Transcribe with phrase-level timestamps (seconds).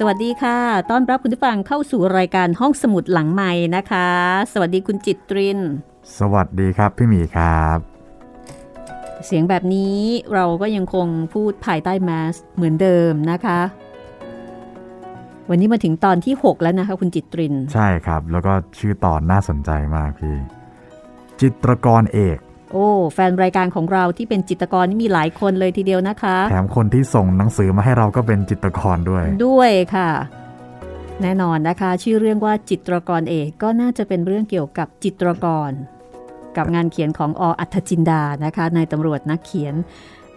[0.00, 0.58] สวัสดีค่ะ
[0.90, 4.08] ต้อนรับคุณผู้ฟังเข้าสู่รายการห้องสมุดหลังใหม่นะคะ
[4.52, 5.58] สวัสดีคุณจิตริน
[6.18, 7.78] สวัสดีครับพี่หมีครับ
[9.26, 9.98] เสียงแบบนี้
[10.34, 13.60] เราก็ยังคงพูดภายใต้แมสเหมือนเดิมนะคะ
[15.50, 20.36] วันนี้มาถึงตอนที่ 6 แล้วนะคะ คุณจิตริน ใช่ครับ แล้วก็ชื่อตอนน่าสนใจมากพี่
[21.40, 22.38] จิตรกรเอก
[22.72, 30.10] โอ้ แฟนรายการของเราที่เป็นจิตรกรนี่มีหลายคนเลยทีเดียวนะคะ แถมคนที่ส่งหนังสือมาให้เราก็เป็นจิตรกรด้วย ด้วยค่ะ
[31.22, 35.70] แน่นอนนะคะ ชื่อเรื่องว่าจิตรกรเอกก็น่าจะเป็นเรื่องเกี่ยวกับจิตรกร
[36.56, 39.74] กับงานเขียนของออัธจินดานะคะนายตำรวจนักเขียน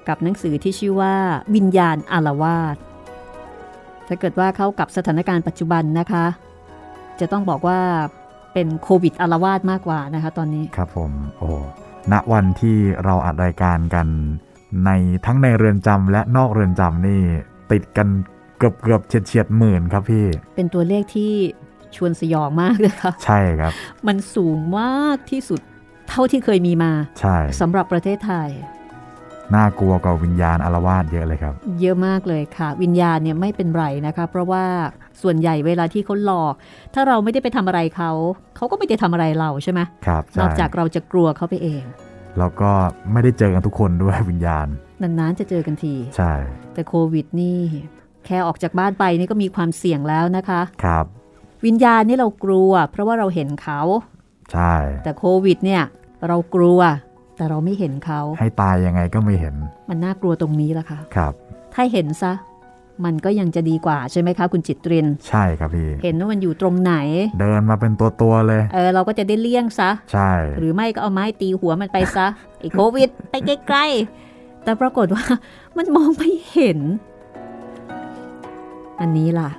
[0.07, 1.15] กับหนังสือที่ชื่อว่า
[1.55, 2.77] วิญญาณอารวาส
[4.07, 6.25] ถ้าเกิดว่าเข้ากับสถานการณ์ปัจจุบันนะคะ
[7.19, 7.79] จะต้องบอกว่า
[8.53, 11.49] เป็นโควิดอารวาสมากกว่านะคะ ตอนนี้ครับผมโอ้
[12.11, 14.07] ณวันที่เราอัดรายการกัน
[14.85, 14.89] ใน
[15.25, 17.21] ทั้งในเรือนจำและนอกเรือนจำนี่
[17.71, 18.07] ติดกัน
[18.57, 21.31] เกือบเกือบเฉียดเฉียดหมื่นครับพี่ เป็นตัวเลขที่
[21.95, 23.73] ชวนสยองมากเลยค่ะใช่ครับ
[24.07, 25.61] มันสูงมากที่สุด
[26.09, 28.49] เท่าที่เคยมีมา ใช่สำหรับประเทศไทย
[29.55, 34.65] น่ากลัวกว่าวิญญาณอารวาสเยอะเลยครับ เยอะมากเลยค่ะ วิญญาณเนี่ยไม่เป็นไรนะคะ เพราะว่า
[35.23, 36.53] ส่วนใหญ่เวลาที่เขาหลอก
[36.93, 38.11] ถ้าเราไม่ได้ไปทำอะไรเขา
[38.55, 41.83] เขาก็ไม่ได้ทำอะไรเราใช่ไหมครับนใช่อกจากเราจะกลัวเขาไปเอง
[42.37, 42.71] แล้วก็
[43.11, 44.67] ไม่ได้เจอกันทุกคนด้วยวิญญาณ
[45.01, 46.33] นานๆจะเจอกันทีใช่
[46.73, 47.59] แต่โควิดนี่
[48.25, 51.05] แค่ออกจากบ้านไปนี่ก็มีความเสี่ยงแล้วนะคะครับ
[51.65, 53.81] วิญญาณนี่เรากลัว เพราะว่าเราเห็นเขา
[54.53, 55.83] ใช่ แต่โควิดเนี่ย
[56.27, 56.79] เรากลัว
[57.37, 59.55] แต่เราไม่เห็นเขา ให้ตายยังไงก็ไม่เห็น
[59.89, 61.33] มันน่ากลัวตรงนี้แหละค่ะครับ
[61.73, 62.33] ถ้าเห็นซะ
[63.05, 66.93] มันก็ยังจะดีกว่าใช่ไหมคะคุณจิตริน ใช่ครับพี่ เห็นว่ามันอยู่ตรงไหน
[67.39, 72.27] เดินมาเป็นตัวตัวๆเลย เออเราก็จะได้เลี่ยงซะ ใช่ หรือไม่ก็เอาไม้ตีหัวมันไปซะ
[72.59, 73.35] ไอ้โควิด ไป
[73.67, 75.25] ไกลๆแต่ปรากฏว่า
[75.77, 76.79] มันมองไม่เห็น
[78.99, 79.49] อันนี้ล่ะ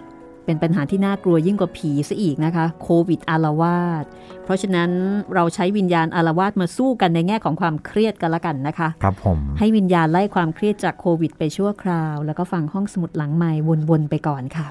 [0.50, 4.04] เป็นปัญหาที่น่ากลัวยิ่งกว่าผีซะอีกนะคะโควิดอารวาส
[4.44, 4.90] เพราะฉะนั้น
[5.34, 13.52] เราใช้วิญญาณอารวาสมาสู้กันในแง่ของความเครียดกันละกันนะคะ ครับผม ให้วิญญาณไล่ความเครียดจากโควิดไปชั่วคราว แล้วก็ฟังห้องสมุดหลังใหม่
[13.90, 14.66] วนๆไปก่อนค่ะ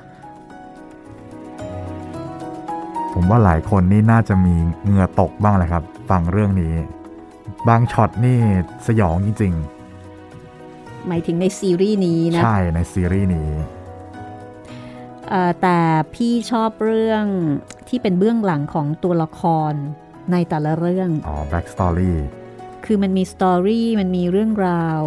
[3.13, 6.73] ผมว่าหลายคนนี่น่าจะมีเหงื่อตกบ้างแหละครับ ฟังเรื่องนี้
[7.67, 8.39] บางช็อตนี่
[8.87, 9.55] สยองจริง
[11.07, 13.78] หมายถึงในซีรีส์นี้ๆนะ ใช่ในซีรีส์นี้เอ่อ
[15.61, 15.79] แต่
[16.15, 17.25] พี่ชอบเรื่อง
[17.87, 19.41] ที่เป็นเบื้องหลังของตัวละค
[19.71, 19.73] ร
[20.31, 22.13] ในแต่ละเรื่อง อ๋อ back story
[22.85, 25.01] คือมันมี story มันมีเรื่องราว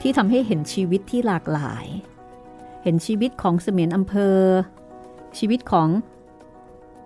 [0.00, 1.86] ที่ทำให้เห็นชีวิตที่หลากหลาย
[2.82, 4.38] เห็นชีวิตของเสมียนอำเภอ
[5.38, 5.88] ชีวิตของ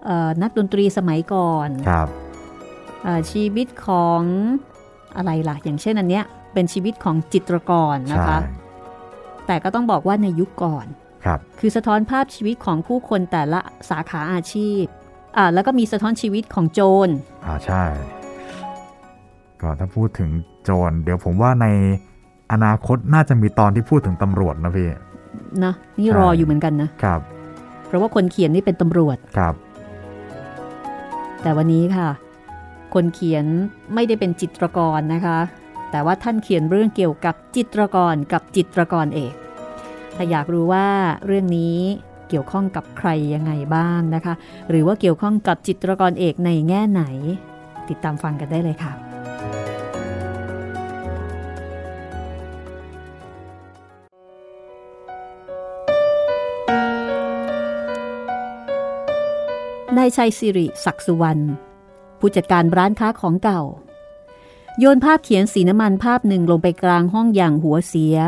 [0.05, 2.09] เออนักดนตรีสมัยก่อนครับ
[3.03, 4.23] เออชีวิตของ
[5.17, 6.25] อะไรล่ะ อย่างเช่นอันเนี้ย
[6.55, 8.39] เป็นชีวิตของจิตรกรนะใช่คะ
[9.47, 10.87] แต่ก็ต้องบอกว่าในยุคก่อน
[11.25, 13.61] ครับคือสะท้อนภาพชีวิตของผู้คนแต่ละ
[13.91, 14.83] สาขาอาชีพ
[15.37, 17.09] อ่าแล้วก็มีสะท้อนชีวิตของโจร
[17.47, 17.85] อ่าใช่
[19.61, 20.31] ก็ถ้าพูดถึง
[20.65, 21.67] โจรเดี๋ยวผมว่าใน
[22.53, 24.89] อนาคตน่าจะมีตอนที่พูดถึงตำรวจนะพี่
[25.65, 27.21] นะนี่ใช่รออยู่เหมือนกันนะครับ
[27.87, 29.55] เพราะว่าคนเขียนนี่เป็นตำรวจครับ
[31.43, 32.09] แต่วันนี้ค่ะ
[32.95, 33.45] คนเขียน
[33.95, 35.39] ไม่ได้เป็นจิตรกรนะคะ
[35.91, 39.35] แต่ว่าท่านเขียนเรื่องเกี่ยวกับจิตรกรกับจิตรกรเอก
[40.23, 40.89] ถ้าอยากรู้ว่า
[41.27, 41.79] เรื่องนี้
[42.29, 44.35] เกี่ยวข้องกับใครยังไงบ้างนะคะ
[44.71, 47.03] หรือว่าเกี่ยวข้องกับจิตรกรเอกในแง่ไหน
[47.89, 48.93] ติดตามฟังกันได้เลยค่ะ
[59.99, 61.43] นายชัยสิริศักดิ์สุวรรณ
[62.19, 63.63] ผู้จัดการร้านค้าของเก่า
[64.79, 68.19] โยนภาพเขียนสีน้ำมันภาพหนึ่งลงไปกลางห้องอย่างหัวเสีย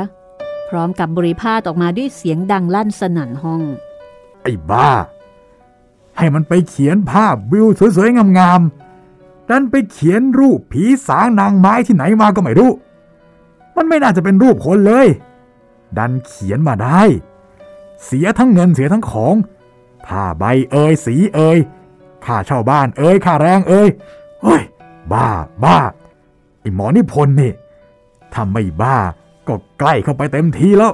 [0.75, 3.62] ร้อมกับบริพาทออกมาด้วยเสียงดังลั่นสนั่นห้อง
[4.43, 4.91] ไอ้บ้า
[6.19, 7.66] ให้มันไปเขียนภาพวิว
[7.97, 12.71] สวยๆ งามๆดันไปเขียนรูปผีสางนางไม้ที่ไหนมาก็ไม่รู้
[13.77, 15.07] มันไม่น่าจะเป็นรูปคนเลย
[15.98, 17.03] ดันเขียนมาได้
[18.04, 19.34] เสียทั้งเงินเสียทั้งของ
[20.07, 21.59] ผ้าใบเอ่ยสีเอ่ย
[22.25, 23.89] ค่าเช่าบ้านเอ่ยค่าแรงเอ่ย
[24.42, 24.63] เฮ้ย
[25.13, 25.28] บ้า
[25.65, 25.78] บ้า
[26.60, 27.53] ไอ้หมอนิพนธ์นี่
[28.33, 28.98] ถ้าไม่บ้า
[29.48, 30.92] ก็ใกล้เข้าไปเต็มทีแล้ว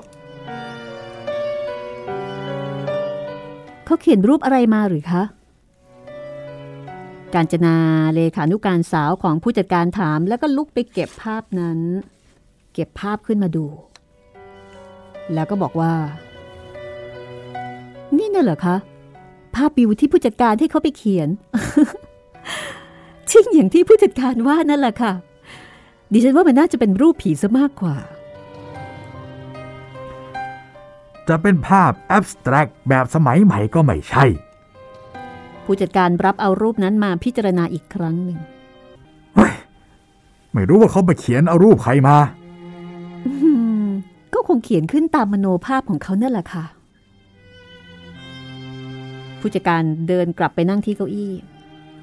[3.84, 5.22] เขาเขียนรูปอะไรมาหรือคะ
[7.34, 7.76] การจนา
[8.14, 11.78] เลขานุการสาวของผู้จัดการถามแล้วก็ลุกไปเก็บภาพนั้น
[12.72, 13.66] เก็บภาพขึ้นมาดู
[15.34, 15.92] แล้วก็บอกว่า
[18.16, 18.76] นี่น่ะเหรอคะ
[19.54, 21.28] ภาพบิวที่ผู้จัดการที่เขาไปเขียน
[23.30, 25.12] จริงอย่างที่ผู้จัดการว่านั่นแหละค่ะ
[26.12, 27.96] ดิฉันว่ามันน่าจะเป็นรูปผีซะมากกว่า
[31.28, 34.24] จะเป็นภาพแอบสแตรกแบบสมัยใหม่ก็ไม่ใช่
[35.64, 38.38] ผู้จัดการรับเอารูปนั้นมาพิจารณาอีกครั้งหนึ่ง
[39.36, 39.52] เฮ้ย
[40.52, 42.16] ไม่รู้ว่าเขาไปเขียนเอารูปใครมา
[43.26, 43.32] อื
[43.86, 43.88] ม
[44.34, 46.64] ก็คงเขียนขึ้นตามมโนภาพของเขานั่นแหละค่ะ
[49.38, 51.32] ผู้จัดการเดินกลับไปนั่งที่เก้าอี้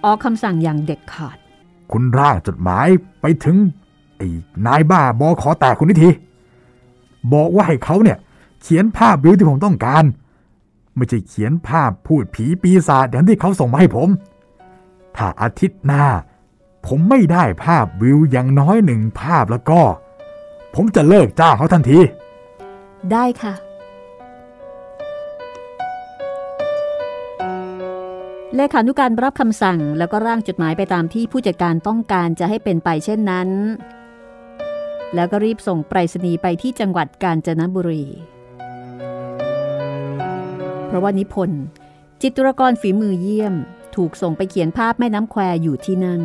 [0.04, 1.38] ออกคำสั่งอย่างเด็ดขาด
[1.92, 2.88] คุณร่างจดหมาย
[3.22, 3.58] ไปถึง
[4.18, 4.28] ไอ้
[4.66, 6.10] นายบ้าบอขอแตกคนนี้ที
[7.34, 8.18] บอกว่าให้เขาเนี่ย
[8.68, 10.06] เขียนภาพวิวที่ผมต้องการ
[10.96, 14.10] ไม่ใช่เขียนภาพพูดผีปีศาจอย่างที่เขาส่งมาให้ผม
[15.16, 16.06] ถ้าอาทิตย์หน้า
[16.86, 19.82] ผมไม่ได้ภาพวิวอย่างน้อยหนึ่งภาพแล้วก็
[20.76, 22.00] ผมจะเลิกจ้างเขาทันที
[23.12, 23.54] ได้ค่ะ
[28.56, 33.50] เลขานุการรับคำสั่งแล้วก็ร่างจดหมายไปตามที่ผู้จัดการต้องการจะให้เป็นไปเช่นนั้น
[35.16, 38.06] แล้วก็รีบส่งไปรษณีย์ไปที่จังหวัดกาญจนบุรี
[40.96, 41.62] ราะว่านิพนธ์
[42.22, 43.54] จิตรกรฝีมือเยี่ยม
[43.96, 46.22] ถูกส่งไปเขียนภาพแม่น้ำแควอยู่ที่นั่น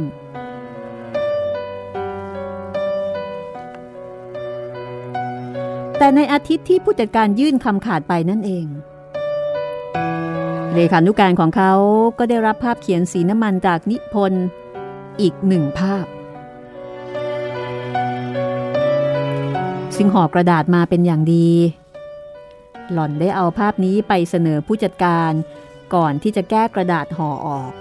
[5.98, 8.66] แต่ในอาทิตย์ที่ผู้จัดการยื่นคำขาดไปนั่นเอง
[10.74, 11.72] เลขานุการของเขา
[12.18, 14.44] ก็ได้รับภาพเขียนสีน้ำมันจากนิพนธ์
[15.20, 16.06] อีกหนึ่งภาพ
[19.96, 21.48] ซึ่งห่อกระดาษมาเป็นอย่างดี
[22.92, 25.32] หล่อนได้เอาภาพนี้ไปเสนอผู้จัดการ
[25.94, 27.72] ก่อนที่จะแก้กระดาษห่อออก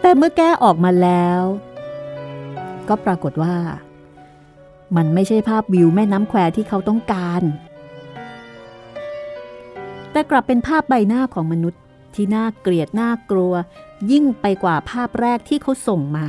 [0.00, 1.42] แต่เมื่อแก้ออกมาแล้ว
[2.88, 3.56] ก็ปรากฏว่า
[4.96, 7.42] มันไม่ใช่ภาพวิวแม่น้ำแควที่เขาต้องการ
[10.12, 11.80] แต่กลับเป็นภาพใบหน้าของมนุษย์
[12.14, 13.52] ที่น่าเกลียดน่ากลัว
[14.10, 16.26] ยิ่งไปกว่าภาพแรกที่เขาส่งมา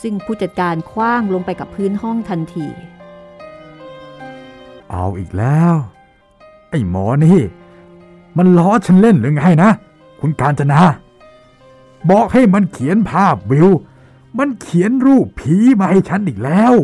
[0.00, 2.66] ซึ่งผู้จัดการคว้างลงไปกับพื้นห้องทันที
[4.90, 5.74] เอาอีกแล้ว
[6.76, 7.40] อ้หมอนี่
[8.36, 9.70] มันล้อฉันเล่นหรือไงนะ
[10.20, 10.80] คุณการจนา
[12.10, 13.68] บอกให้มันเขียนภาพวิว
[14.38, 16.74] มันเขียนรูปผีมาให้ฉันอีกแล้ว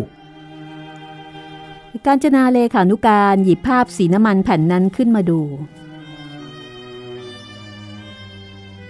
[2.06, 5.40] การจนาเลขานุการหยิบภาพสีน้ำมันแผ่นนั้นขึ้นมาดู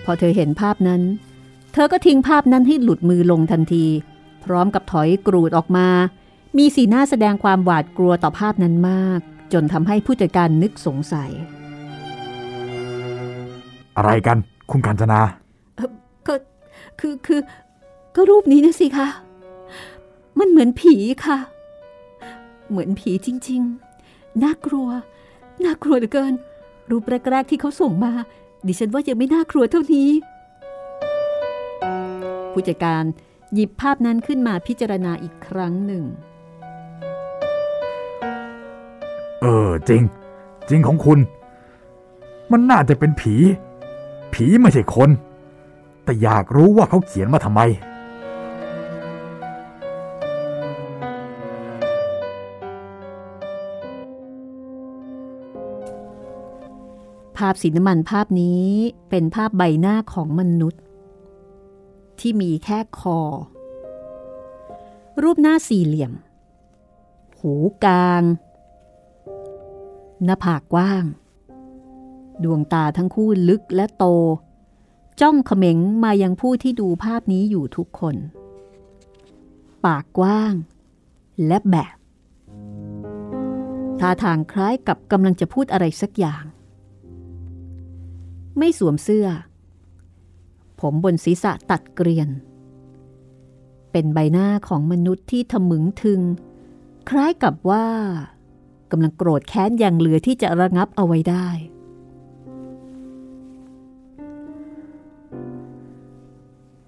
[0.05, 1.03] พอเธอเห็นภาพนั้น
[1.73, 3.87] เธอก็ทิ้งภาพนั้นให้หลุดมือลงทันที
[4.45, 5.89] พร้อมกับถอยกรูดออกมา
[6.57, 9.21] มีสีหน้าแสดงความหวาดกลัวต่อภาพนั้นมาก
[9.53, 11.31] จนทำให้ผู้จัดการนึกสงสัย
[13.97, 14.39] อะไรกัน
[14.71, 15.21] คุณการจนา
[16.27, 16.35] ก็
[17.01, 17.41] คือคือ
[18.15, 19.09] ก็รูปนี้นะสิคะ
[20.39, 20.95] มันเหมือนผี
[21.27, 21.39] ค่ะ
[22.71, 23.61] เหมือนผีจริง
[24.03, 24.89] ๆ น่ากลัว
[25.65, 26.35] น่ากลัวเหลือเกิน
[26.91, 28.13] รูปแรกๆที่เขาส่งมา
[28.67, 30.11] ดิฉันว่ายังไม่น่ากลัวเท่านี้
[32.53, 33.05] ผู้จัดการ
[33.55, 36.05] หยิบภาพนั้นขึ้นมาพิจารณาอีกครั้งหนึ่ง
[39.43, 40.03] เออจริง
[40.69, 41.19] จริงของคุณ
[42.53, 43.35] มันน่าจะเป็นผี
[44.33, 45.11] ผีไม่ใช่คน
[46.05, 47.61] แต่อยากรู้ว่าเขาเขียนมาทำไม
[57.37, 58.67] ภาพสีน้ำมันภาพนี้
[59.11, 60.83] เป็นภาพใบหน้าของมนุษย์
[62.21, 63.21] ที่มีแค่คอ
[65.23, 66.12] รูปหน้าสี่เหลี่ยม
[67.41, 68.22] หูกลาง
[70.24, 71.05] หน้าผากกว้าง
[72.44, 74.05] ดวงตาทั้งคู่ลึกและโต
[75.20, 78.17] จ้องเขม็งมายังผู้ที่ดูภาพนี้อยู่ทุกคน
[79.84, 80.55] ปากกว้าง
[81.46, 81.96] และแบบ
[84.00, 86.44] ท่าทางคล้ายกับกำลังจะพูดอะไรสักอย่าง
[88.58, 89.26] ไม่สวมเสื้อ
[90.81, 92.29] ผมบนศีรษะตัดเกรียน
[93.93, 96.20] เป็นใบหน้าของมนุษย์ที่ทะมึงทึง
[97.08, 97.86] คล้ายกับว่า
[98.93, 101.49] กำลังโกรธแค้นอย่างเหลือที่จะระงับเอาไว้ได้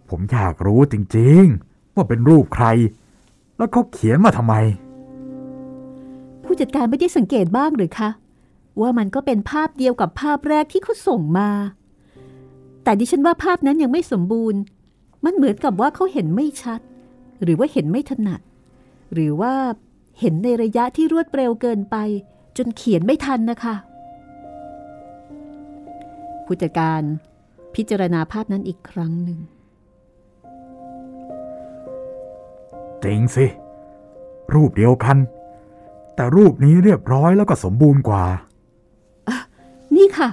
[0.08, 2.66] ผมอยากรู้จริงๆ ว่าเป็นรูปใคร
[3.56, 4.54] แล้วเขาเขียนมาทำไม
[6.44, 8.10] ผู้จัดการไม่ได้สังเกตบ้างหรือคะ
[8.80, 11.50] ว่ามันก็เป็นภาพเดียวกับภาพแรกที่เขาส่งมา
[12.84, 14.60] แต่ดิฉันว่าภาพนั้นยังไม่สมบูรณ์
[15.24, 16.80] มันเหมือนกับว่าเขาเห็นไม่ชัด
[17.42, 18.40] หรือว่าเห็นไม่ถนัด
[19.12, 19.52] หรือว่า
[20.18, 21.96] เห็นในระยะที่รวดเร็วเกินไป
[22.56, 23.74] จนเขียนไม่ทันนะคะ
[26.44, 27.02] ผู้จัดการ
[27.74, 29.40] พิจารณาภาพนั้นอีกครั้งหนึ่ง
[33.04, 33.46] จริงสิ
[34.54, 35.16] รูปเดียวกัน
[36.14, 38.24] แต่รูปนี้เรียบร้อยแล้วก็สมบูรณ์กว่า
[39.96, 40.28] นี่ค่ะ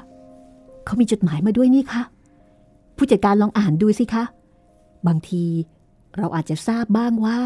[0.86, 2.04] เขามีจดหมายมาด้วยนี่ค่ะ
[2.98, 4.24] ผู้จัดการลองอ่านดูสิคะ
[5.08, 5.44] บางที
[6.18, 7.40] เราอาจจะทราบบ้างว่า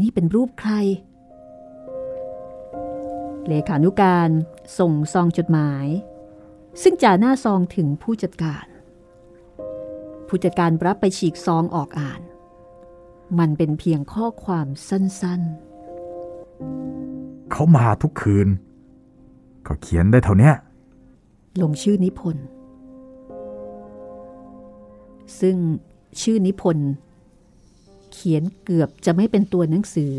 [0.00, 0.72] นี่เป็นรูปใคร
[3.48, 4.30] เลขานุการ
[4.78, 5.86] ส่งซองจดหมาย
[6.82, 8.66] ซึ่งจ่าหน้าซองถึงผู้จัดการ
[10.28, 12.20] ผู้จัดการรับไปฉีกซองออกอ่าน
[13.38, 18.48] มันเป็นเพียงข้อความสั้นๆ เขามาทุกคืน
[19.66, 20.52] ก็เขียนได้เท่านี้
[21.62, 22.46] ลงชื่อนิพนธ์
[25.40, 25.56] ซึ่ง
[26.22, 26.90] ชื่อนิพนธ์
[28.12, 30.14] เขียนเกือบจะไม่เป็นตัวหนังสือ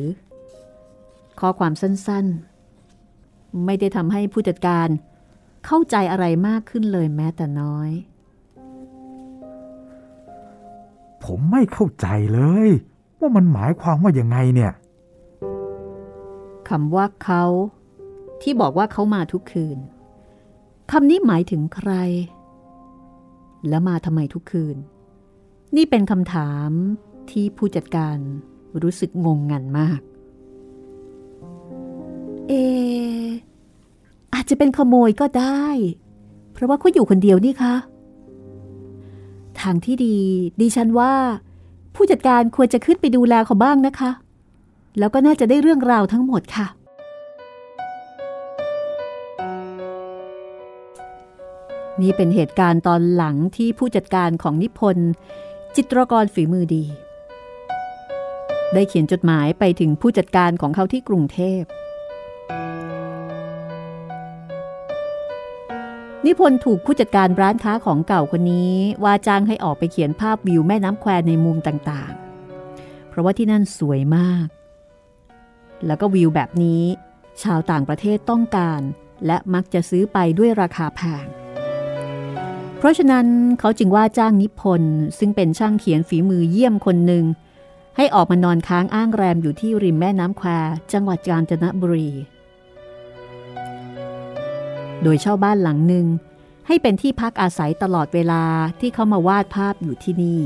[1.39, 2.56] ข้อความสั้นๆ
[3.65, 4.87] ไม่ได้ทำให้ผู้จัดการ
[5.65, 7.89] เข้าใจอะไรมากขึ้นเลยแม้แต่น้อย
[11.23, 12.69] ผมไม่เข้าใจเลย
[13.19, 14.73] ว่ามันหมายความว่ายังไงเนี่ย
[16.69, 17.43] คำว่าเขา
[18.41, 19.77] ที่บอกว่าเขามาทุกคืน
[20.91, 21.91] คำนี้หมายถึงใคร
[23.69, 24.77] และมาทำไมทุกคืน
[25.75, 26.69] นี่เป็นคำถาม
[27.31, 28.17] ที่ผู้จัดการ
[28.81, 29.99] รู้สึกงงงันมาก
[32.47, 32.53] เอ
[34.33, 35.65] อาจจะเป็นขโมยก็ได้
[36.53, 37.75] เพราะว่าเขาอยู่คนเดียวนี่คะ
[39.59, 40.17] ทางที่ดี
[40.59, 41.13] ดิฉันว่า
[41.95, 44.11] ผู้จัดการควรจะขึ้นไปดูแลเขาบ้างนะคะ
[44.99, 46.67] แล้วก็น่าจะได้เรื่องราวทั้งหมดค่ะ
[52.01, 55.09] นี่เป็นเหตุการณ์ตอนหลังที่ผู้จัดการของนิพนธ์
[55.75, 56.83] จิตรกรฝีมือดี
[58.73, 61.61] ได้เขียนจดหมายไปถึงผู้จัดการของเขาที่กรุงเทพ
[66.25, 74.47] นิพนธ์ถูกผู้จัดการร้านค้าของเก่าคนนี้ว่าจ้างให้ออกไปเขียนภาพวิวแม่น้ำแควในมุมต่างๆ เพราะว่าที่นั่นสวยมาก
[75.85, 76.83] แล้วก็วิวแบบนี้
[77.43, 78.81] ชาวต่างประเทศต้องการ
[79.25, 81.25] และมักจะซื้อไปด้วยราคาแพง
[82.77, 83.27] เพราะฉะนั้น
[83.59, 87.25] เขาจึงว่าจ้างนิพนธ์ซึ่งเป็นช่างเขียนฝีมือเยี่ยมคนหนึ่ง
[87.97, 90.47] ให้ออกมานอนค้างอ้างแรมอยู่ที่ริมแม่น้ำแคว
[90.93, 92.09] จังหวัดกาญจนบุรี
[95.03, 96.05] โดยเช่าบ้านหลังหนึ่ง
[96.67, 98.43] ให้เป็นที่พักอาศัยตลอดเวลา
[98.79, 100.41] ที่เขามาวาดภาพอยู่ที่นี่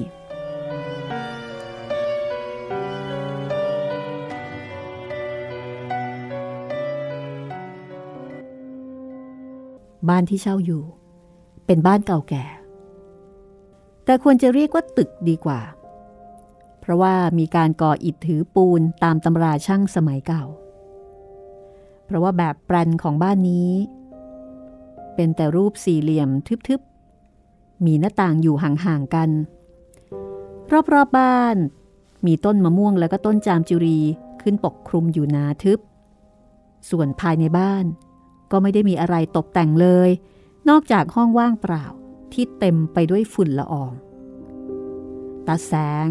[10.09, 10.83] บ้านที่เช่าอยู่
[11.65, 12.45] เป็นบ้านเก่าแก่
[14.05, 15.61] แต่ควรจะเรียกว่าตึกดีกว่า
[16.79, 20.43] เพราะว่ามีการก่ออิฐถือปูนตามตำราช่างสมัยเก่า
[22.05, 23.69] เพราะว่าแบบแปลนของบ้านนี้
[25.15, 26.29] เป็นแต่รูปสี่เหลี่ยม
[26.67, 29.29] ทึบๆ มีหน้าต่างอยู่ห่างๆกัน
[30.71, 31.57] รอบๆบบ้าน
[32.25, 33.99] มีต้นมะม่วงแล้วก็ต้นจามจุรี
[34.41, 35.79] ขึ้นปกคลุมอยู่หนาทึบ
[36.89, 37.85] ส่วนภายในบ้าน
[38.51, 40.09] ก็ไม่ได้มีอะไรตกแต่งเลย
[40.69, 41.85] นอกจากห้องว่างเปล่า
[42.33, 43.91] ที่เต็มไปด้วยฝุ่นละออง
[45.47, 45.73] ตาแส
[46.07, 46.09] ง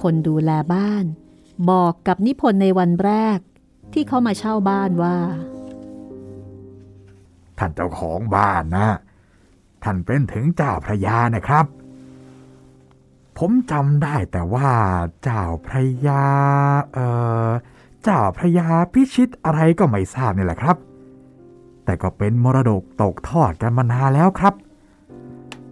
[0.00, 1.04] คนดูแลบ้าน
[1.70, 3.38] บอกกับนิพนธ์ในวันแรก
[3.92, 5.16] ที่เขามาเช่าบ้านว่า
[7.58, 8.88] ท่านเจ้าของบ้านนะ
[9.82, 11.66] ท่านเป็นถึงเจ้าพระยานะครับ
[13.38, 14.70] ผมจำได้แต่ว่า
[15.22, 16.24] เจ้าพระยา
[16.92, 17.06] เอ่
[17.46, 17.48] อ
[18.02, 20.76] เจ้าพระยาพิชิตอะไรก็ไม่ทราบนี่แหละครับ
[21.84, 24.54] แต่ก็เป็นมรดกตกทอดกันมานานแล้วครับ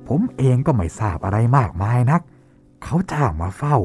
[0.08, 2.22] ผมเองก็ไม่ทราบอะไรมากมายนัก
[2.82, 3.76] เขาจ้างมาเฝ้า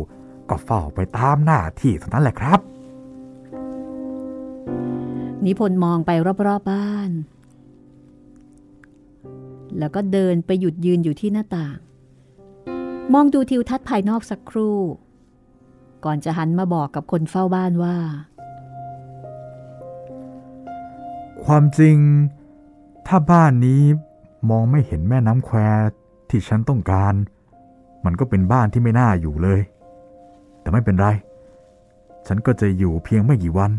[0.49, 2.59] ก็เฝ้าไปตามหน้าที่เท่านั้นแหละครับ
[5.45, 7.09] นิพนธ์มองไปรอบๆบบ้าน
[9.79, 11.77] แล้วก็เดินไปหยุดยืนอยู่ที่หน้าต่าง
[13.13, 14.77] มองดูทิวทัศน์ภายนอกสักครู่
[16.05, 17.97] ก่อนจะหันมาบอกกับคนเฝ้าบ้านว่า
[21.45, 21.97] ความจริง
[23.07, 23.81] ถ้าบ้านนี้
[24.50, 25.57] มองไม่เห็นแม่น้ำแคว
[26.29, 27.13] ที่ฉันต้องการ
[28.05, 29.62] มันก็เป็นบ้านที่ไม่น่าอยู่เลย
[30.62, 31.07] แต่ไม่เป็นไร
[32.27, 33.71] ฉันก็จะอยู่เพียงไม่กี่วัน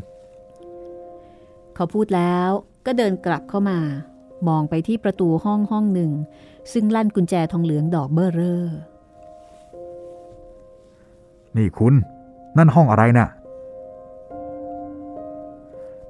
[1.74, 2.50] เขาพูดแล้ว
[2.86, 3.78] ก็เดินกลับเข้ามา
[4.48, 6.12] มองไปที่ประตูห้องห้องหนึ่ง
[6.72, 8.62] ซึ่งลั่นกุญแจทองเหลืองดอกเบอร์เรอ
[11.56, 11.94] นี่คุณ
[12.56, 13.28] นั่นห้องอะไรนะ่ะ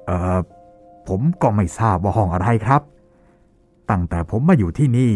[0.05, 0.39] เอ่อ
[1.07, 2.81] ผมก็ไม่ทราบว่าห้องอะไรครับ
[3.89, 5.11] ตั้งแต่ผมมาอยู่ที่นี่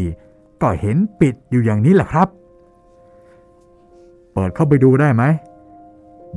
[0.62, 2.28] ก็เห็นปิดอยู่อย่างนี้แหละครับ
[4.34, 5.24] เปิดเข้าไปดูได้ไหม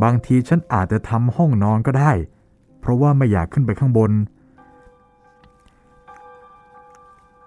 [0.03, 2.13] บางทีฉันอาจจะทำห้องนอนก็ได้
[2.81, 4.36] เพราะว่าไม่อยากขึ้นไปข้างบนเ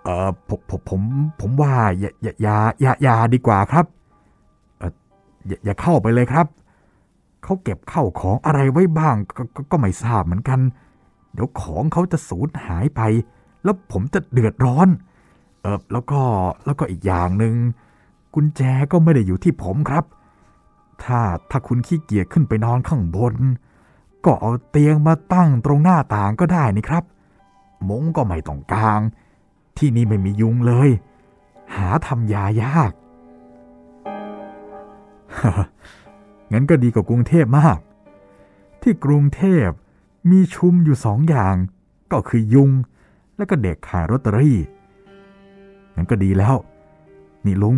[0.10, 1.02] ออผมผมผม
[1.40, 3.86] ผมว่าอย่าอย่าอย่าอย่าอย่าดีกว่าครับ
[4.80, 4.92] เออ
[5.48, 6.48] อย่าอย่าเข้าไปเลยครับ
[7.44, 10.60] เขาเก็บเข้าของอะไรไว้บ้างกกก็ไม่ทราบเหมือนกัน
[11.34, 13.02] เดี๋ยวของเขาจะสูญหายไป
[13.64, 14.88] แล้วผมจะเดือดร้อน
[15.62, 16.22] เออแล้วก็
[16.66, 17.56] แล้วก็อีกอย่างหนึ่ง
[18.34, 18.62] กุญแจ
[18.92, 20.06] ก็ไม่ได้อยู่ที่ผมครับ
[21.04, 23.36] ถ้าถ้าคุณขี้เกียจขึ้นไปนอนข้างบน
[24.26, 27.04] ก็เอาเตียงมาตั้งตรงหน้าต่างก็ได้นี่ครับ
[27.90, 29.02] มงก็ไม่ต้องกลาง
[29.80, 30.90] ที่นี่ไม่มียุงเลย
[31.76, 32.92] หาทำยายาก
[36.52, 37.80] งั้นก็ดีกว่ากรุงเทพมาก
[38.82, 39.68] ที่กรุงเทพ
[40.32, 41.56] มีชุมอยู่สองอย่าง
[42.12, 42.72] ก็คือยุง
[43.38, 44.60] และก็เด็กขายรอตเตอรี่
[45.96, 46.56] งั้นก็ดีแล้ว
[47.46, 47.76] นี่ลุง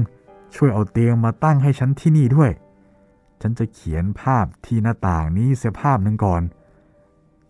[0.56, 2.52] ช่วยเอาเตียงมาตั้งให้ฉันที่นี่ด้วย
[3.42, 6.42] ฉันจะเขียนภาพที่หน้าต่างนี้เสียภาพหนึ่งก่อน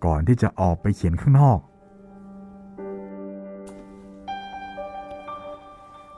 [0.06, 1.60] ก่อนที่จะออกไปเขียนข้างนอก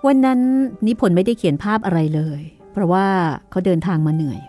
[0.07, 0.39] วันนั้น
[0.87, 2.41] นิพนธ์ไม่ได้เขียนภาพอะไรเลย
[2.71, 3.07] เพราะว่า
[3.49, 4.41] เขาเดินทางมาเหนื่อย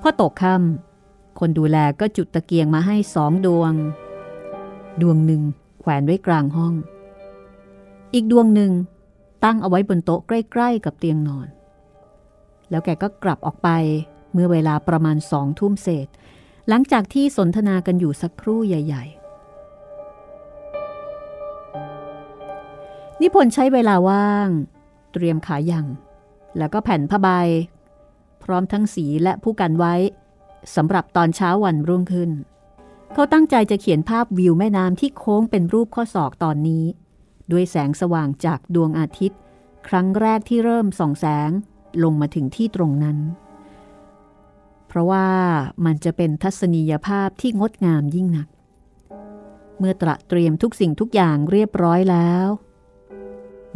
[0.00, 3.72] พอตกค่ำคนดูแลก็จุดตะเกียงมาให้สองดวง
[5.02, 5.42] ดวงหนึ่ง
[5.80, 6.74] แขวนไว้กลางห้อง
[8.14, 8.72] อีกดวงหนึ่ง
[9.44, 11.48] ตั้งเอาไว้บนโต๊ะใกล้ๆกับเตียงนอน
[12.70, 13.68] แล้วแกก็กลับออกไป
[14.32, 16.08] เมื่อเวลาประมาณสองทุ่มเศษ
[16.68, 19.04] หลังจากที่สนทนากันอยู่สักครู่ใหญ่
[23.20, 24.48] นิพนธ์ใช้เวลาว่าง
[25.12, 25.86] เตรียมขายัง
[26.58, 27.28] แล้วก็แผ่นผ้าใบ
[28.42, 29.94] พร้อมทั้งสีและผู้กันไว้
[30.74, 32.30] สำหรับตอนเช้าวันรุ่งขึ้น
[33.12, 36.84] เขาตั้งใจจะเขียนภาพวิวแม่น้ำที่โค้งเป็นรูปข้อศอกตอนนี้
[37.52, 39.40] ด้วยแสงสว่างจากดวงอาทิตย์
[39.88, 41.50] ครั้งแรกที่เริ่มส่องแสง
[42.02, 43.18] ลงมาถึงที่ตรงนั้น
[44.88, 45.28] เพราะว่า
[45.84, 48.48] มันจะเป็นทัศนียภาพที่งดงามยิ่งนัก
[49.78, 52.46] เมื่อตระเตรียมทุกสิ่งทุกอย่างเรียบร้อยแล้ว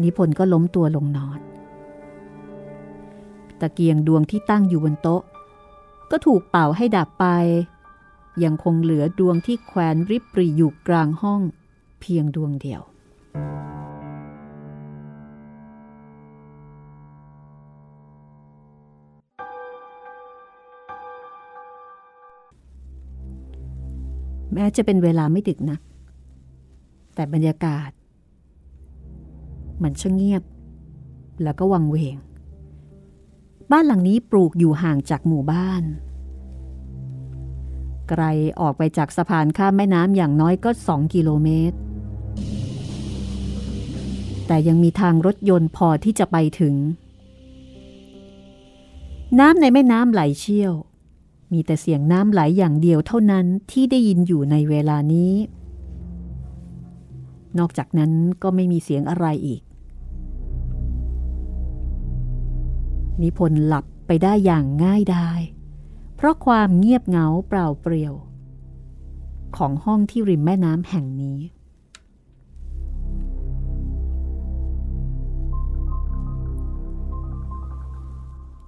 [0.05, 1.41] นิพนธ์ก็ล้มตัวลงนอน
[3.61, 5.23] ตะเกียงดวงที่ตั้งอยู่บนโต๊ะ
[6.11, 7.27] ก็ถูกเป่าให้ดับไป
[8.45, 11.41] ยังคงเหลือดวงที่แขวนริบปรีอยู่กลางห้อง
[12.01, 12.83] เพียงดวงเดียว
[24.55, 25.81] แม้จะเป็นเวลาไม่ดึกนัก
[27.15, 27.91] แต่บรรยากาศ
[29.83, 30.43] มันช่างเงียบ
[31.43, 32.17] แล้วก็วังเวง
[33.71, 35.83] บ้านหลังนี้ปลูกอยู่ห่างจากหมู่บ้าน
[38.09, 38.23] ไกล
[38.61, 41.79] ออกไปจากสะพานข้ามแม่น้ำอย่างน้อยก็สองกิโลเมตร
[44.47, 46.75] แต่ยังมีทางรถยนต์พอที่จะไปถึง
[49.41, 50.73] น้ำในแม่น้ำไหลเชี่ยว
[51.53, 55.35] มีแต่เสียงน้ำไหลอย่างเดียวเท่านั้นที่ได้ยินอยู่ในเวลานี้
[57.59, 58.13] นอกจากนั้น
[58.43, 59.63] ก็ไม่มีเสียงอะไรอีก
[63.23, 65.41] นิพนธ์หลับไปได้อย่างง่ายดาย
[66.17, 68.15] เพราะความเงียบเหงาเปล่าเปลี่ยว
[69.57, 71.41] ของห้องที่ริมแม่น้ำแห่งนี้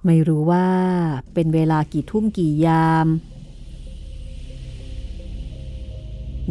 [0.05, 0.67] ไม่รู้ว่า
[1.33, 3.07] เป็นเวลากี่ทุ่มกี่ยาม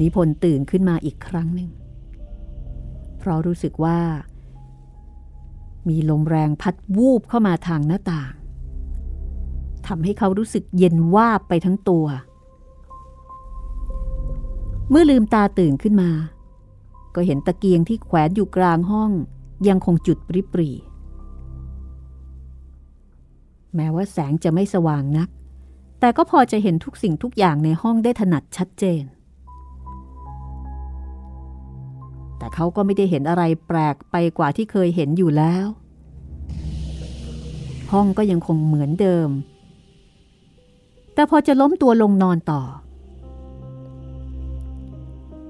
[0.01, 1.71] นิพนธ์ตื่นขึ้นมาอีกครั้งหนึ่ง
[3.19, 3.99] เพราะรู้สึกว่า
[5.89, 8.33] มีลมแรงพัดวูบเข้ามาทางหน้าต่าง
[9.87, 12.07] ทำให้เขารู้สึกเย็นวาบไปทั้งตัว
[14.91, 16.11] เมื่อลืมตาตื่นขึ้นมา
[17.15, 19.11] ก็เห็นตะเกียงที่แขวนอยู่กลางห้อง
[19.69, 20.71] ยังคงจุดปริปรี
[23.75, 25.29] แม้ว่าแสงจะไม่สว่างนัก
[26.01, 29.03] แต่ก็พอจะเห็นทุกสิ่งทุกอย่างในห้องได้ถนัดชัดเจน
[32.43, 35.67] แต่เขาก็ไม่ได้เห็นอะไรแปลกไปกว่าที่เคยเห็นอยู่แล้ว
[37.93, 39.29] ห้องก็ยังคงเหมือนเดิม
[41.15, 42.63] แต่พอจะล้มตัวลงนอนต่อ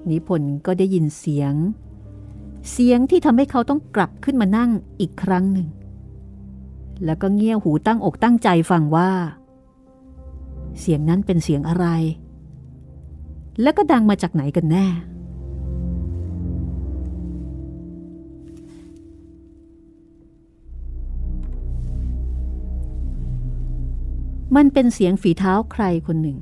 [0.08, 1.54] นิพนธ์ก็ได้ยินเสียง
[2.70, 5.68] เสียงที่ทำให้เขาต้องกลับขึ้นมานั่งอีกครั้งหนึ่ง
[7.04, 9.10] แล้วก็เงี่ยหูตั้งอกตั้งใจฟังว่า
[10.80, 11.86] เสียงนั้นเป็นเสียงอะไร
[13.62, 14.86] และก็ดังมาจากไหนกันแน่
[24.56, 26.38] มันเป็นเสียงฝีเท้าใครคนหนึ่ง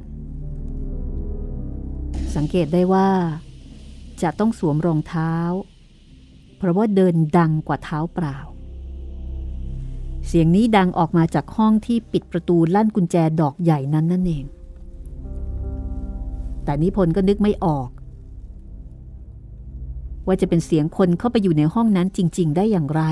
[2.36, 3.10] สังเกตได้ว่า
[4.22, 5.32] จะต้องสวมรองเท้า
[6.56, 8.38] เพราะว่าเดินดังกว่าเท้าเปล่า
[10.26, 14.44] เสียงนี้ดังออกมาจากห้องที่ปิดประตูลั่นกุญแจดอกใหญ่นั้นนั่นเอง
[16.64, 17.88] แต่นิพนธ์ก็นึกไม่ออก
[20.26, 23.02] ว่าจะเป็นเสียงคนเข้าไปอยู่ในห้องนั้นจริง ๆ ได้อย่างไร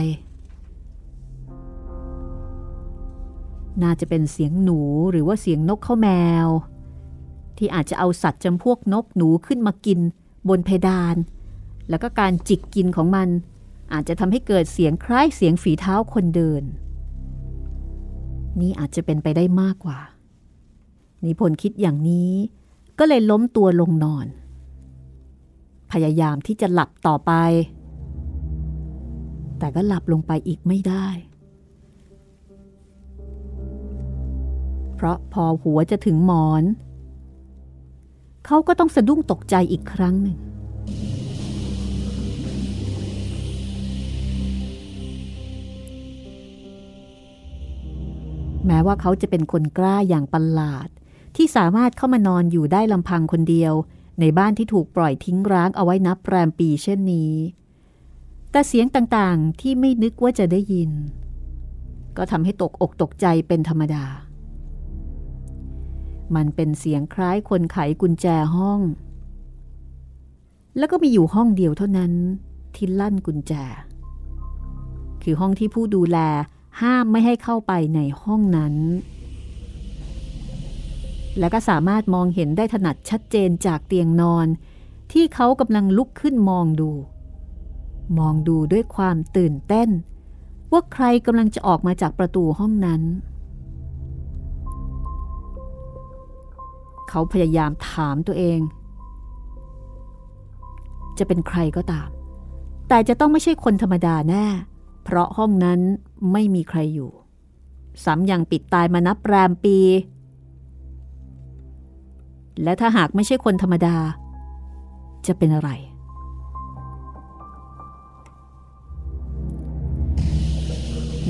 [3.83, 6.09] น่าจะเป็นเสียงหนูหรือว่าเสียงนกเข้าแม
[6.47, 6.49] ว
[7.59, 9.99] ที่อาจจะเอาสัตว์จำพวกนกหนูขึ้นมากิน
[10.49, 11.17] บนเพดาน
[11.89, 13.29] แล้วก็การจิกกินของมัน
[13.93, 16.63] อาจจะทำให้เกิดเสียงคล้ายเสียงฝีเท้าคนเดิน
[18.61, 19.99] นี่อาจจะเป็นไปได้มากกว่า
[21.25, 22.33] นิพนธ์คิดอย่างนี้
[22.99, 24.27] ก็เลยล้มตัวลงนอน
[25.93, 27.33] พยายามที่จะหลับต่อไป
[29.59, 31.07] แต่ก็หลับลงไปอีกไม่ได้
[35.01, 36.65] เพราะพอหัวจะถึงหมอน
[38.47, 40.39] เขาก็ต้องสะดุ้งตกใจอีกครั้งหนึ่ง
[48.67, 50.89] แม้ว่าเขาจะเป็นคนกล้าอย่างประหลาด
[51.37, 53.73] ที่สามารถเข้ามานอนอยู่ได้ลำพังคนเดียว
[54.21, 57.33] ในบ้านที่ถูกปล่อยทิ้งร้างเอาไว้นับแรมปีเช่นนี้
[58.51, 60.91] แต่เสียงต่างๆที่ไม่นึกว่าจะได้ยิน
[62.17, 64.05] ก็ทำให้ตกอกตกใจเป็นธรรมดา
[66.37, 68.81] มันเป็นเสียงคล้ายคนไขกุญแจห้อง
[70.79, 72.13] แล้วก็มีอยู่ห้องเดียวเท่านั้น
[72.75, 73.53] ที่ลั่นกุญแจ
[75.23, 76.19] คือห้องที่ผู้ดูแล
[76.81, 78.75] ห้ามไม่ให้เข้าไปในห้องนั้น
[81.39, 84.47] และก็สามารถมองเห็นได้ถนัดชัดเจนจากเตียงนอน
[85.13, 86.91] ที่เขากำลังลุกขึ้นมองดู
[88.19, 89.89] มองดูด้วยความตื่นเต้น
[90.73, 93.03] ว่าใครกำลังจะออกมาจากประตูห้องนั้น
[97.09, 98.61] เขาพยายามถามตัวเอง
[101.19, 102.09] จะเป็นใครก็ตาม
[102.89, 104.47] แต่จะต้องไม่ใช่คนธรรมดาแน่
[105.05, 105.81] เพราะห้องนั้น
[106.33, 107.11] ไม่มีใครอยู่
[108.05, 109.79] ซ้ำยังปิดตายมานับแรมปี
[112.63, 113.97] และถ้าหากไม่ใช่คนธรรมดา
[115.27, 115.71] จะเป็นอะไร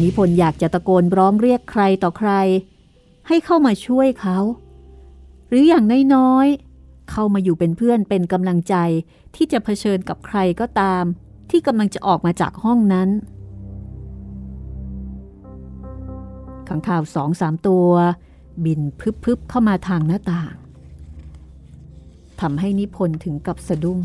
[0.01, 2.31] นิพนธ์อยากจะตะโกนร้องเรียกใครต่อใคร
[3.29, 4.39] ให้เข้ามาช่วยเขา
[5.49, 5.85] หรืออย่าง
[6.15, 8.75] น้อยๆ เข้ามาอยู่เป็นเพื่อนเป็นกำลังใจ
[9.35, 11.05] ที่จะเผชิญกับใครก็ตาม
[11.51, 13.09] ที่กำลังจะออกมาจากห้องนั้น
[16.69, 17.89] ขังข่าวสองสามตัว
[18.65, 18.81] บิน
[19.25, 20.55] พึบๆเข้ามาทางหน้าต่าง
[22.41, 24.01] ทำให้นิพนธ์ถึงกับสะดุ้ง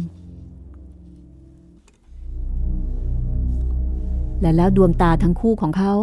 [4.41, 5.93] และแล้วดวงตาทั้งคู่ของเขา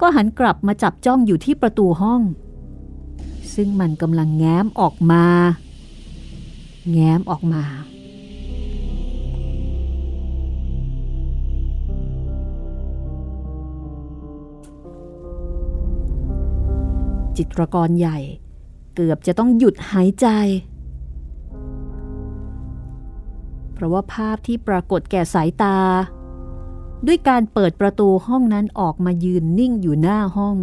[0.00, 2.20] ก็หันกลับมาจับจ้องอยู่ที่ประตูห้อง
[3.56, 5.24] ซึ่งมันกำลังแง้มออกมา
[6.92, 7.64] แง้มออกมา
[17.36, 18.18] จิตรกรใหญ่
[18.94, 20.26] เกือบจะต้องหยุดหายใจ
[23.72, 25.78] เพราะว่าภาพที่ปรากฏแก่สายตา
[27.06, 30.56] ด้วยการเปิดประตูห้องนั้นออกมายืนนิ่งอยู่หน้าห้อง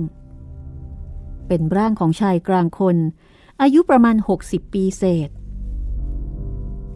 [1.55, 2.97] เป็นร่างของชายกลางคน
[3.61, 5.29] อายุประมาณ 60 ปีเศษ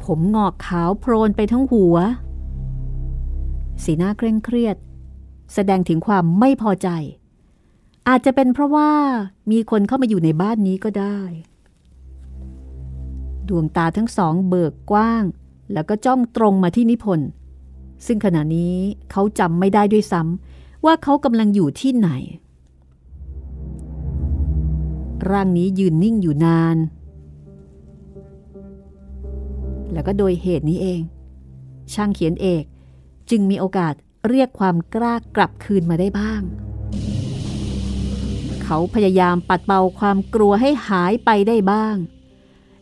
[0.03, 1.95] ผมงอกขาวโพลนไปทั้งหัว
[3.83, 4.77] สีหน้าเคร่งเครียด
[5.53, 6.89] แสดงถึงความไม่พอใจ
[8.07, 8.91] อาจจะเป็นเพราะว่า
[9.51, 11.19] มีคนเข้ามาอยู่ในบ้านนี้ก็ได้
[13.47, 15.23] ดวงตาทั้งสองเบิกกว้าง
[15.73, 17.29] แล้วก็จ้องตรงมาที่นิพนธ์
[18.05, 18.75] ซึ่งขณะนี้
[19.11, 22.09] เขาจำไม่ได้ด้วยซ้ำว่าเขากำลังอยู่ที่ไหน
[25.29, 26.77] ร่างนี้ยืนนิ่งอยู่นาน
[29.93, 31.01] แล้วก็โดยเหตุนี้เอง
[31.93, 32.63] ช่างเขียนเอก
[33.29, 33.93] จึงมีโอกาส
[34.29, 36.41] เรียกความกล้ากลับคืนมาได้บ้าง
[38.63, 41.95] เขาพยายามปัดเป่าความกลัวให้หายไปได้บ้าง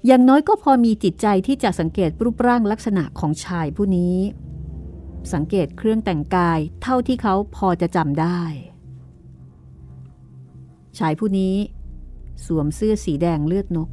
[0.05, 4.17] อย่างน้อยก็พอมีจิตใจที่จะสังเกตรูปร่างลักษณะของชายผู้นี้
[5.33, 8.41] สังเกตเครื่องแต่งกายเท่าที่เขาพอจะจำได้
[10.99, 11.55] ชายผู้นี้
[12.45, 13.89] สวมเสื้อสีแดงเลือดนก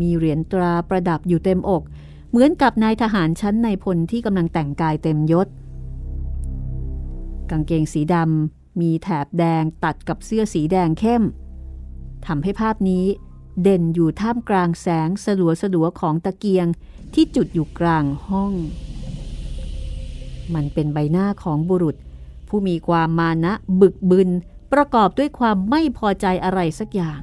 [0.00, 1.82] มีเหรียญตราประดับอยู่เต็มอก
[2.30, 5.48] เหมือนกับนายทหารชั้นในพลที่กำลังแต่งกายเต็มยศ
[7.50, 11.22] กางเกงสีดำมีแถบแดงตัดกับเสื้อสีแดงเข้ม
[12.26, 13.04] ทำให้ภาพนี้
[13.62, 16.66] เด่นอยู่ท่ามกลางแสงสลัวสลัวของตะเกียง
[17.14, 18.52] ที่จุดอยู่กลางห้อง
[20.54, 21.96] มันเป็นใบหน้าของบุรุษ
[22.48, 24.28] ผู้มีความมานะบึกบึน
[24.72, 27.20] ประกอบด้วยความไม่พอใจอะไรสักอย่าง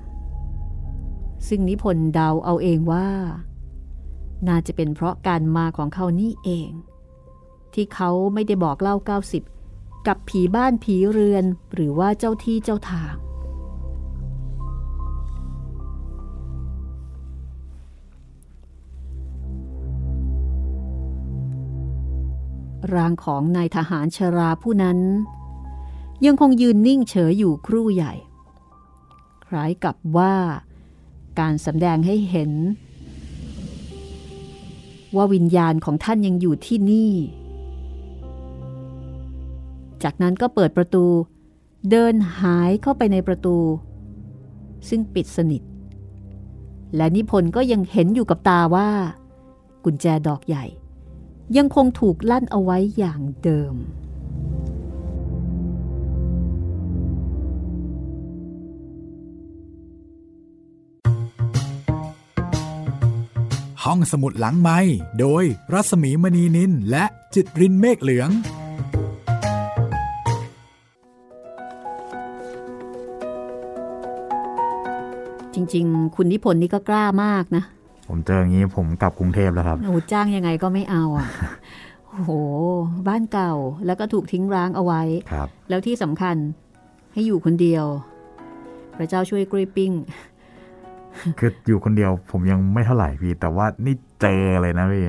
[1.47, 3.07] ซึ่งนิพนธ์เดาเอาเองว่า
[4.47, 6.69] น่าจะเป็นเพราะการมาของเขานี่เอง
[7.73, 8.95] ที่เขาไม่ได้บอกเล่า
[9.49, 13.15] 90 กับผีบ้านผีเรือนหรือว่าเจ้าที่เจ้าทาง
[22.93, 24.99] ร่างของนายทหารชราผู้นั้น
[26.25, 28.13] ยังคงยืนนิ่งเฉยอยู่ครู่ใหญ่
[29.45, 30.33] คล้ายกับว่า
[31.39, 32.51] การสำแดงให้เห็น
[35.15, 37.13] ว่าวิญญาณของท่านยังอยู่ที่นี่
[40.03, 41.05] จากนั้นก็เปิดประตู
[41.89, 43.57] เดินหายเข้าไปในประตู
[44.89, 45.61] ซึ่งปิดสนิท
[46.95, 48.89] และนิพนธ์ก็ยังเห็นอยู่กับตาว่า
[49.83, 50.65] กุญแจดอกใหญ่
[51.57, 53.75] ยังคงถูกลั่นเอาไว้อย่างเดิม
[63.87, 64.79] ห้องสมุดหลังไม้
[65.19, 65.43] โดย
[65.73, 68.29] รัสมีมณีนินและจิตรินเมฆเหลือง
[75.53, 77.63] จริง ๆ คุณนิพนธ์นี่ก็กล้ามากนะ
[78.07, 81.27] ผมเจออย่างนี้ผมกลับกรุงเทพแล้วครับโอ้จ้างยังไงก็ไม่เอาอะ
[82.07, 82.31] โอ้โห
[83.07, 83.53] บ้านเก่า
[83.85, 86.35] แล้วก็ถูกทิ้งร้างเอาไว้ครับ แล้วที่สำคัญ
[87.13, 87.85] ให้อยู่คนเดียว
[88.97, 89.91] พระเจ้าช่วยกรีปิ้ง
[91.39, 95.05] คืออยู่คนเดียวผมยังไม่เท่าไหร่พี่ แต่ว่านี่เจอเลยนะพี่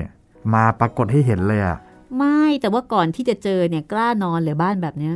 [0.53, 1.77] มาปรากฏให้เห็นเลยอะ่ะ
[2.17, 5.15] ไม่แต่ว่าก่อนที่จะเจอเนี่ยกล้านอนเลยบ้านแบบเนี้ย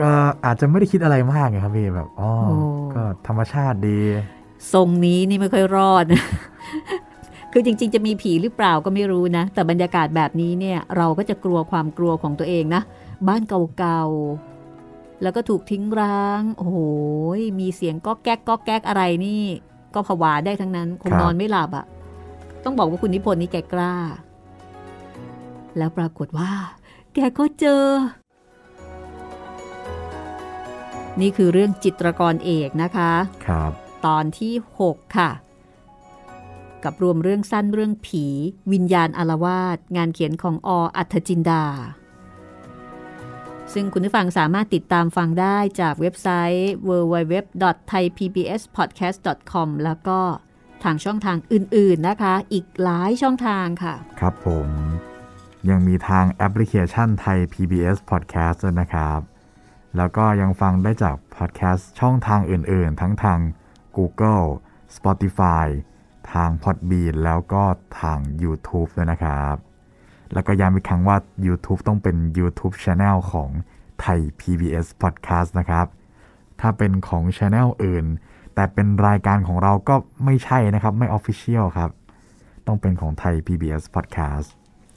[0.00, 0.10] ก็
[0.44, 2.56] อาจจะไม่ได้คิดอะไรมากไงครับพี่แบบอ๋อโอ้
[2.94, 4.00] ก็ธรรมชาติดี
[4.72, 6.04] ทรงนี้นี่ไม่ค่อยรอด
[7.52, 12.82] คือจริง ๆ จะมีผีหรือเปล่าก็ไม่รู้นะ แต่บรรยากาศแบบนี้เนี่ย เราก็จะกลัวความกลัวของตัวเองนะ
[13.28, 14.53] บ้านเก่าๆ
[15.24, 16.78] แล้วก็ถูกทิ้งร้าง โอ้โห
[17.60, 19.44] มีเสียงก็แก๊กก็แก๊กอะไรนี่
[19.94, 21.84] ก็ผวาได้ทั้งนั้น คงครับนอนไม่หลับอะ่ะ
[22.64, 23.94] ต้องบอกว่าคุณนิพนธ์นี่แกกล้า
[25.76, 26.52] แล้วปรากฏว่า
[27.14, 27.84] แกก็เจอ
[31.20, 33.12] นี่คือเรื่องจิตรกรเอกนะคะ
[33.46, 33.72] ครับ
[34.06, 35.30] ตอนที่ 6 ค่ะ
[36.84, 38.24] กับรวมเรื่องสั้นเรื่องผี
[38.72, 41.64] วิญญาณอารวาสงานเขียนของออัธจินดา
[43.74, 50.20] ซึ่งคุณผู้ฟังสามารถติดตามฟังได้จากเว็บไซต์ www.thaipbspodcast.com แล้วก็
[50.84, 54.68] ทางช่องทางอื่น ๆนะคะ อีกหลายช่องทางค่ะ ครับผม
[55.68, 59.20] ยังมีทางแอปพลิเคชันไทย PBS Podcast ด้วยนะครับ
[59.96, 63.38] แล้วก็ยังฟังได้จากพอดแคสต์ช่องทางอื่น ๆ ทั้งทาง
[63.96, 64.46] Google
[64.96, 65.66] Spotify
[66.32, 67.62] ทาง Podbean แล้วก็
[68.00, 69.56] ทาง YouTube ด้วยนะครับ
[70.34, 71.16] แล้วก็ย้ำอีกครั้งว่า
[71.46, 73.50] YouTube ต้องเป็น YouTube Channel ของ
[74.00, 75.86] ไทย PBS Podcast นะครับ
[76.60, 78.06] ถ้าเป็นของ Channel อื่น
[78.54, 79.94] แต่เป็นรายการของเราก็
[80.24, 81.90] ไม่ใช่นะครับ ไม่ Official ครับ
[82.66, 84.48] ต้องเป็นของไทย PBS Podcast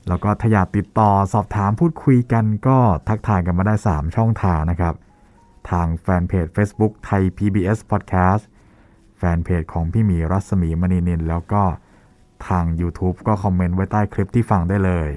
[0.08, 4.96] แล้วก็ถ้าอยากติดต่อสอบถามพูดคุยกันก็ทักทายกันมาได้ 3 ช่องทางนะครับ
[5.70, 8.44] ทางแฟนเพจ Facebook ไทย PBS Podcast
[9.18, 11.64] แฟนเพจของพี่หมีรัศมีมณีนิน แล้วก็
[12.48, 15.10] ทาง YouTube ก็คอมเมนต์ไว้ใต้คลิปที่ฟังได้เลย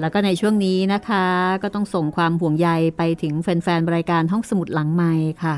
[0.00, 1.24] แล้วก็ในช่วงนี้นะคะ
[1.62, 5.12] ก็ต้องส่งความห่วงใยไปถึงแฟนๆรายการห้องสมุดหลังไม้
[5.44, 5.56] ค่ะ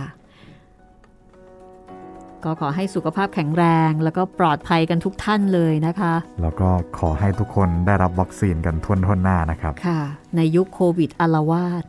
[2.44, 6.68] ก็ขอให้สุขภาพแข็งแรง แล้วก็ปลอดภัยกันทุกท่านเลยนะคะ แล้วก็
[6.98, 10.00] ขอให้ทุกคนได้รับวัคซีนกันทวนทวนๆหน้านะครับ ค่ะ
[10.36, 11.84] ในยุคโควิดอารวาส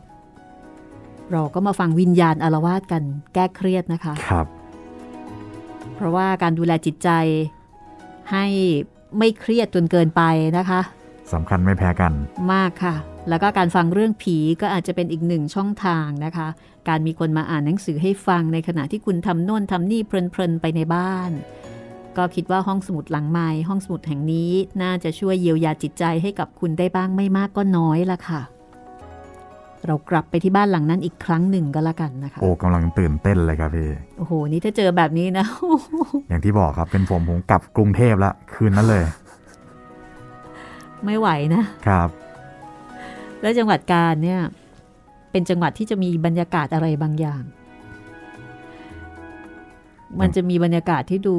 [1.32, 3.02] เราก็มาฟังวิญญาณอารวาสกัน
[3.34, 4.46] แก้เครียดนะคะ ครับ
[5.94, 7.08] เพราะว่าการดูแลจิตใจ
[8.32, 8.46] ให้
[9.18, 10.22] ไม่เครียดจนเกินไป
[10.58, 10.80] นะคะ
[11.32, 12.12] สำคัญไม่แพ้กัน
[12.52, 12.96] มากค่ะ
[13.28, 16.48] แล้วก็การฟังเรื่องผีก็อาจจะเป็นอีกหนึ่งช่องทางนะคะ
[16.88, 21.30] การมีคนมาอ่านหนังสือให้ฟังในขณะที่คุณทำโน่นทำนี่เพลินๆไปในบ้าน
[22.16, 28.42] ก็คิดว่าห้องสมุดหลังไม้ห้องสมุดแห่งนี้น่าจะช่วยเยียวยาจิตใจให้กับคุณได้บ้างไม่มากก็น้อยละค่ะ
[29.86, 35.46] เรากลับไปที่บ้านหลังนั้นอีกครั้งหนึ่งก็แล้วกันนะคะ โอ้กำลังตื่นเต้นเลยครับพี่ โอ้โห นี่ถ้าเจอแบบนี้นะ
[36.28, 39.02] อย่างที่บอกครับเป็นผมผมกลับกรุงเทพละคืนนั้นเลย
[41.04, 42.08] ไม่ไหวนะครับ
[43.40, 44.40] แล้วจังหวัดกาญเนี่ย
[45.30, 47.42] เป็นจังหวัดที่จะมีบรรยากาศอะไรบางอย่าง
[50.20, 51.36] มันจะมีบรรยากาศที่ดู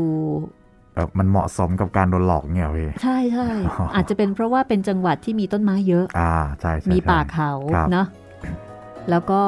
[0.94, 8.08] เออมันเหมาะสมกับการโดนหลอกเงี้ยพี่ใช่ใช่อ๋อออาจจะเป็นเพราะว่าเป็นจังหวัดที่มีต้นไม้เยอะ อ่าใช่ใช่มีใช่ป่าเขาครับเนาะ
[9.10, 9.42] แล้วก็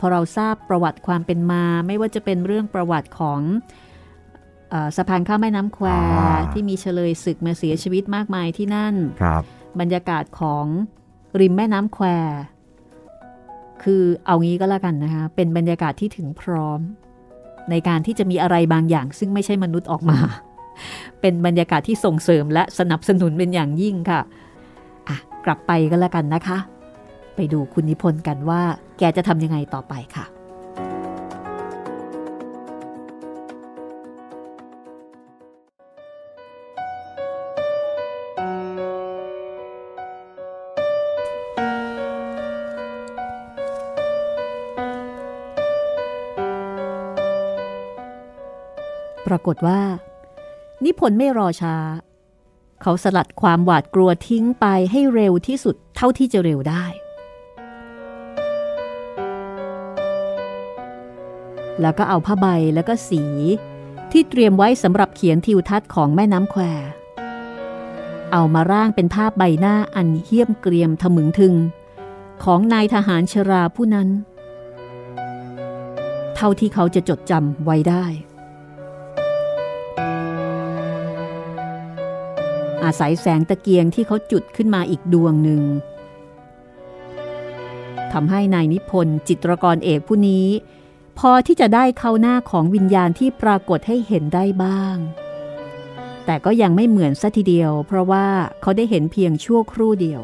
[0.00, 3.87] พอเราทราบประวัติความเป็นมา ไม่ว่าจะเป็นเรื่องประวัติของเออ
[4.96, 5.86] สะพานข้ามแม่น้ำแคว
[6.52, 9.42] ที่มีเฉลยศึกมาเสียชีวิตมากมายที่นั่นครับ
[9.80, 10.66] บรรยากาศของ
[11.40, 12.06] ริมแม่น้ำแคว
[13.82, 16.80] คือเอางี้ก็แล้วกันนะคะเป็นบรรยากาศที่ถึงพร้อม
[17.70, 20.18] ในการที่จะมีอะไรบางอย่าง ซึ่งไม่ใช่มนุษย์ออกมา
[21.20, 24.20] เป็นบรรยากาศที่ส่งเสริมและสนับสนุนเป็นอย่างยิ่งค่ะ
[25.08, 26.58] อะ กลับไปก็แล้วกันนะคะ
[27.36, 28.60] ไปดูคุณนิพนธ์กันว่า
[28.98, 30.24] แกจะทำยังไงต่อไปค่ะ
[49.28, 49.80] ปรากฏว่า
[50.84, 51.76] นิพนธ์ไม่รอช้า
[52.82, 56.84] เขาสลัดความหวาดกลัวทิ้งไปให้เร็วที่สุดเท่าที่จะเร็วได้
[61.80, 63.22] แล้วก็เอาผ้าใบแล้วก็สี
[64.12, 66.62] ที่เตรียมไว้สำหรับเขียนทิวทัศน์ของแม่น้ำแคว
[68.32, 71.54] เอามาร่างเป็นภาพใบหน้าอันเหี้ยมเกรียมทะมึงทึง
[72.44, 74.08] ของนายทหารชราผู้นั้น
[76.34, 78.04] เท่าที่เขาจะจดจำไว้ได้
[82.84, 85.62] อาศัยแสงตะเกียงที่เขาจุดขึ้นมาอีกดวงหนึ่ง
[88.12, 90.46] ทำให้นายนิพนธ์จิตรกรเอกผู้นี้
[91.18, 94.96] พอที่จะได้เข้าหน้าของวิญญาณที่ปรากฏให้เห็นได้บ้าง
[96.24, 98.26] แต่ก็ยังไม่เหมือนซะทีเดียว เพราะว่า
[98.60, 100.22] เขาได้เห็นเพียงชั่วครู่เดียว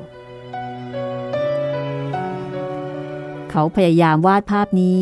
[3.51, 5.01] เขาพยายามวาดภาพนี้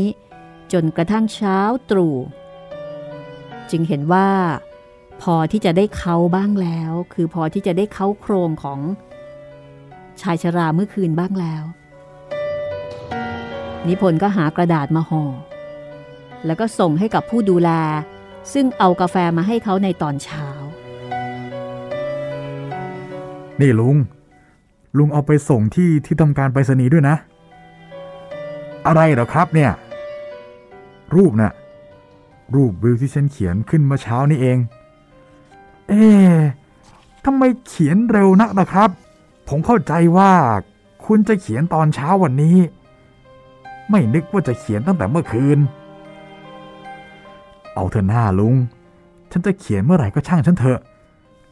[0.73, 1.59] จนกระทั่งเช้า
[1.91, 2.17] ตรู่
[3.71, 4.29] จึงเห็นว่า
[5.23, 8.81] พอที่จะได้เขาบ้างแล้ว คือพอที่จะได้เขาโครงของ
[10.21, 11.65] ชายชราเมื่อคืนบ้างแล้ว
[13.87, 15.25] นิพนธ์ก็หากระดาษมาห่อ
[16.47, 17.71] แล้วก็ส่งให้กับผู้ดูแล
[18.53, 20.47] ซึ่งเอากาแฟมาให้เขาในตอนเช้า
[23.61, 23.97] นี่ลุง
[24.99, 27.17] ลุงเอาไปส่งที่ที่ทำการไปรษณีย์ด้วยนะ
[28.87, 29.71] อะไรเหรอครับเนี่ย
[31.15, 31.53] รูปนะ่ะ
[32.55, 34.59] รูปวิวที่ฉันเขียนขึ้นเมื่อเช้านี้เอง
[35.89, 36.07] เอ๊
[37.25, 38.91] ทำไมเขียนเร็วนักนะครับ
[39.49, 40.33] ผมเข้าใจว่า
[41.07, 42.57] คุณจะเขียนตอนเช้าวันนี้
[43.91, 45.59] ไม่นึกว่าจะเขียนตั้งแต่เมื่อคืน
[47.75, 48.55] เอาเถอะหน้าลุง
[49.31, 50.81] ฉันจะเขียนเมื่อไหร่ก็ช่างฉันเถอะ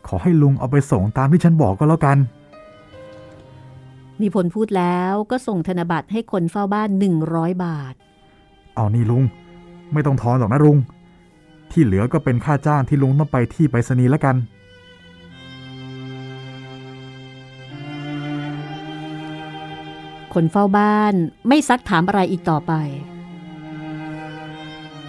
[0.06, 2.18] ขอให้ลุงเอาไปส่งตามที่ฉันบอกก็แล้วกัน
[4.20, 7.94] นิพนธ์พูดแล้วก็ส่งธนบัตรให้คนเฝ้าบ้านหนึ่งร้อยบาท
[8.74, 9.24] เอานี่ลุง
[9.92, 10.76] ไม่ต้องทอนหรอกนะลุง
[11.72, 14.36] ที่เหลือก็เป็นค่าจ้างที่ลุงต้องไปที่ไปรษณีย์แล้วกัน
[20.34, 21.14] คนเฝ้าบ้าน
[21.48, 22.72] ไม่ซักถามอะไรอีกต่อไป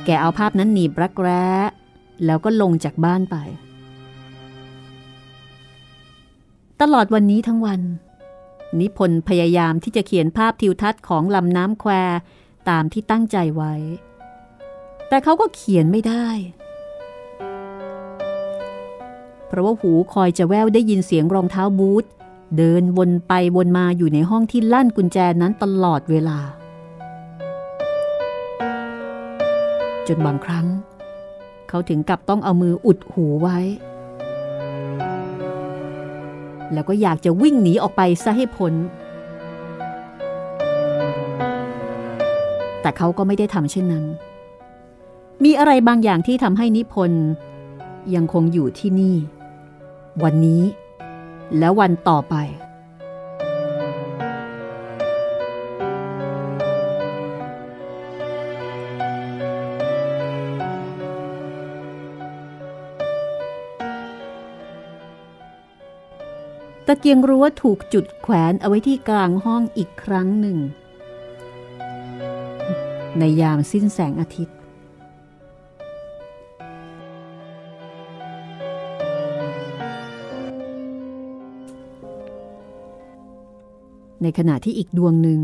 [0.05, 1.45] แกเอาภาพนั้นหนีบรักแร้
[2.25, 3.35] แล้วก็ลงจากบ้านไป
[6.81, 7.81] ตลอดวันนี้ทั้งวัน
[8.79, 11.91] นิพนธ์พยายามที่จะเขียนภาพทิวทัศน์ของลำน้ำแคว
[12.69, 13.73] ตามที่ตั้งใจไว้
[15.11, 16.27] แต่เขาก็เขียนไม่ได้
[19.47, 22.05] เพราะว่าหูคอยจะแววได้ยินเสียงรองเท้าบูท
[22.57, 26.39] เดินวนไปวนมาอยู่ในห้องที่ลั่นกุญแจนั้นตลอดเวลา
[30.07, 30.67] จนบางครั้ง
[31.69, 33.59] เขาถึงกับต้องเอามืออุดหูไว้
[36.73, 38.73] แล้วก็อยากจะวิ่งหนีออกไปซะให้พ้น
[42.81, 44.05] แต่เขาก็ไม่ได้ทำเช่นนั้น
[45.45, 47.25] มีอะไรบางอย่างที่ทำให้นิพนธ์
[48.15, 49.15] ยังคงอยู่ที่นี่
[50.23, 50.63] วันนี้
[51.57, 52.35] และวันต่อไป
[66.87, 70.57] ตะเกียงรั้วถูกจุดแขวนเอาไว้ที่กลางห้องอีกครั้งหนึ่ง
[73.17, 74.57] ในยามสิ้นแสงอาทิตย์
[84.21, 85.41] ในขณะที่อีกดวงหนึ่ง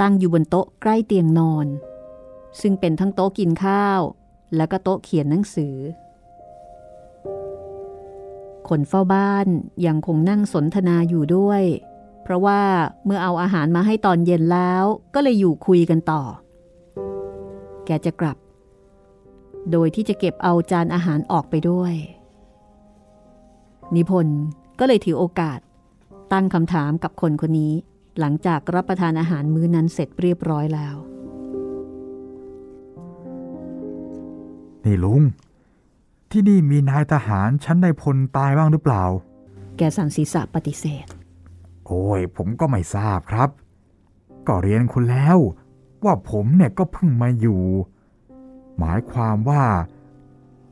[0.00, 1.66] ตั้งอยู่บนโต๊ะใกล้เตียงนอน
[2.60, 4.00] ซึ่งเป็นทั้งโต๊ะกินข้าว
[4.56, 5.76] และก็โต๊ะเขียนหนังสือ
[8.68, 9.46] คนเฝ้าบ้าน
[9.86, 11.62] ยังคงนั่งสนทนาอยู่ด้วย
[12.22, 12.60] เพราะว่า
[13.04, 16.22] เมื่อเอาอาหารมาให้ตอนเย็นแล้วก็เลยอยู่คุยกันต่อ
[17.86, 18.36] แกจะกลับ
[19.70, 21.94] โดยที่จะเก็บเอาจานอาหารออกไปด้วย
[23.94, 24.42] นิพนธ์
[24.84, 25.58] ก็เลยถือโอกาส
[26.32, 27.74] ตั้งคำถามกับคนคนนี้
[28.18, 30.96] หลังจากรับประทานอาหารมื้อนั้นเสร็จเรียบร้อยแล้ว
[34.84, 35.22] นี่ลุง
[36.30, 39.04] ที่นี่มีนายทหารชั้นในพลตายบ้างหรือเปล่า
[39.76, 41.06] แกสันศีษะปฏิเสธ
[41.86, 43.48] โอ้ย ผมก็ไม่ทราบครับ
[44.46, 45.38] ก็เรียนคุณแล้ว
[46.04, 47.62] ว่าผมเนี่ยก็เพิ่งมาอยู่
[48.78, 49.64] หมายความว่า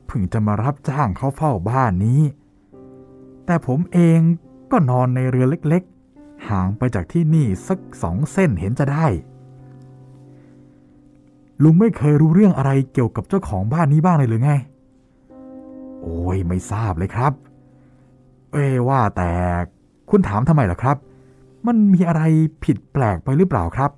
[0.05, 2.21] เพิ่งจะมารับจ้างเขาเฝ้าบ้านนี้
[3.51, 4.19] แต่ผมเอง
[4.71, 9.07] ก็นอนในเรือเล็กๆ ห่างไปจากที่นี่สักสองเส้นเห็นจะได้
[11.63, 14.51] ลุงไม่เคยรู้เรื่องอะไรเกี่ยวกับเจ้าของบ้านนี้บ้างเลยหรือไง
[16.01, 17.33] โอ้ยไม่ทราบเลยครับ
[18.51, 19.31] เอ้ว่าแต่
[20.09, 20.97] คุณถามทำไมล่ะครับ
[21.67, 22.23] มันมีอะไร
[22.63, 23.91] ผิดแปลกไปหรือเปล่าครับ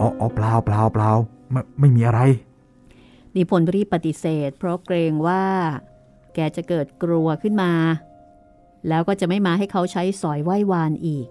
[0.00, 1.10] อ๋อเปล่าเปล่าเปล่า
[1.50, 2.20] ไม่ไม่มีอะไร
[3.34, 5.42] นิพนธ์รีบปฏิเสธ เพราะเกรงว่า
[6.34, 7.72] แกจะเกิดกลัวขึ้นมา
[8.88, 11.26] แล้วก็จะไม่มาให้เขาใช้สอยไหว้วานอีก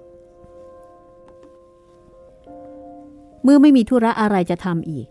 [3.43, 5.07] เมื่อไม่มีธุระอะไรจะทำอีก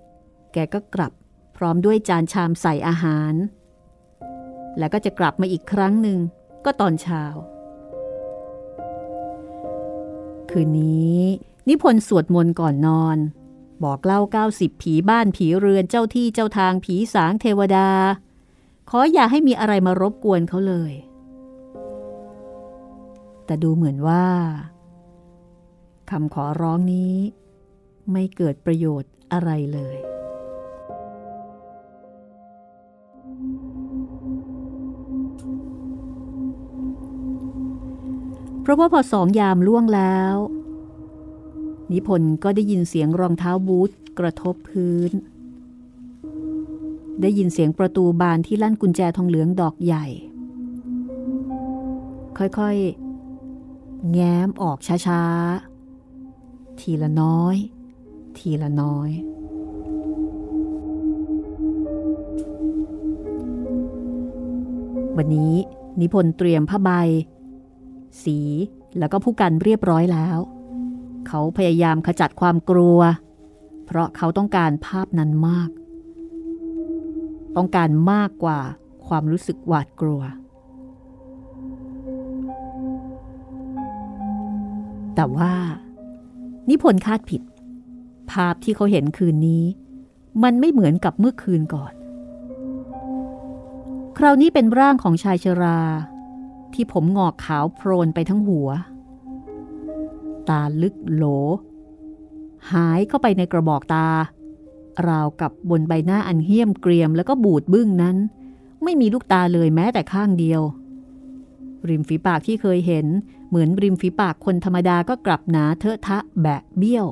[0.53, 1.12] แกก็กลับ
[1.57, 3.34] พร้อมด้วยจานชามใส่อาหาร
[4.78, 6.18] แล้วก็จะกลับมาอีกครั้งหนึ่ง
[6.64, 7.24] ก็ตอนเช้า
[10.51, 11.20] คืนนี้
[11.68, 13.18] นิพนธ์สวดมนต์ก่อนนอน
[13.84, 14.20] บอกเล่า
[14.53, 17.88] 90 ผีบ้านผีเรือนเจ้าที่เจ้าทางผีสางเทวดา
[18.91, 20.93] ขออย่าให้มีอะไรมารบกวนเขาเลย
[23.51, 24.26] แต่ดูเหมือนว่า
[26.11, 27.14] คำขอร้องนี้
[28.12, 29.96] ไม่เกิดประโยชน์อะไรเลย
[38.62, 40.34] เพราะว่าพอสองยามล่วงแล้ว
[41.92, 45.12] นิพนธ์ก็ได้ยินเสียงรองเท้าบูทกระทบพื้น
[47.22, 50.07] ได้ยินเสียงประตูบานที่ลั่นกุญแจทองเหลืองดอกใหญ่
[52.38, 53.10] ค่อยๆ
[54.09, 57.57] แง้มออกช้าๆ ทีละน้อย
[58.38, 59.11] ทีละน้อย
[65.16, 65.55] วันนี้
[66.01, 66.90] นิพนธ์เตรียมผ้าใบ
[68.24, 68.38] สี
[68.98, 70.38] แล้วก็ผู้กันเรียบร้อยแล้ว
[71.28, 72.98] เขาพยายามขจัดความกลัว
[73.86, 75.70] เพราะเขาต้องการภาพนั้นมาก
[77.57, 78.61] ต้องการมากกว่า
[79.07, 80.22] ความรู้สึกหวาดกลัว
[85.21, 85.55] แต่ว่า
[86.68, 87.43] นิพนธ์คาดผิด
[88.31, 89.64] ภาพที่เขาเห็นคืนนี้
[90.43, 91.93] มันไม่เหมือนกับเมื่อคืนก่อน
[94.18, 95.81] คราวนี้เป็นร่างของชายชรา
[96.75, 98.68] ที่ผมงอกขาวโพลนไปทั้งหัว
[100.49, 101.25] ตาลึกโหล
[102.73, 104.07] หายเข้าไปในกระบอกตา
[105.09, 108.16] ราวกับบนใบหน้าอันเหี้ยมเกรียมแล้วก็บูดบึ้งนั้น
[108.83, 110.62] ไม่มีลูกตาเลยแม้แต่ข้างเดียว
[111.89, 113.07] ริมฝีปากที่เคยเห็น
[113.51, 117.07] เหมือนริมฝีปากคนธรรมดาก็กลับหนาเทอะทะแบะเบี้ยว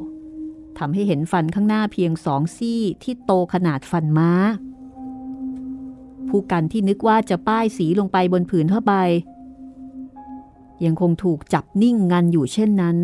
[0.78, 4.32] ทำให้เห็นฟันข้างหน้าเพียงสองซี่ที่โตขนาดฟันม้า
[6.28, 8.92] ผู้กันที่นึกว่าจะป้ายสีลงไปบนผืนผ้าใบ
[10.84, 12.98] ยังคงถูกจับนิ่งงันอยู่เช่นนั้น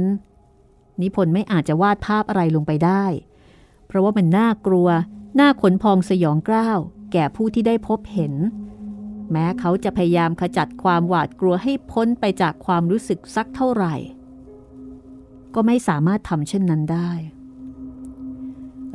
[1.01, 3.05] นิพนธ์ไม่อาจจะวาดภาพอะไรลงไปได้
[3.87, 4.89] เพราะว่ามันน่ากลัว
[5.41, 6.79] น่าขนพองสยองกล้าว
[7.13, 8.35] แก่ผู้ที่ได้พบเห็น
[9.33, 13.95] แม้เขาจะพยายามขจัดความหวาดกลัวให้พ้นไปจากความรู้สึกสักเท่าไหร่
[15.55, 17.11] ก็ไม่สามารถทำเช่นนั้นได้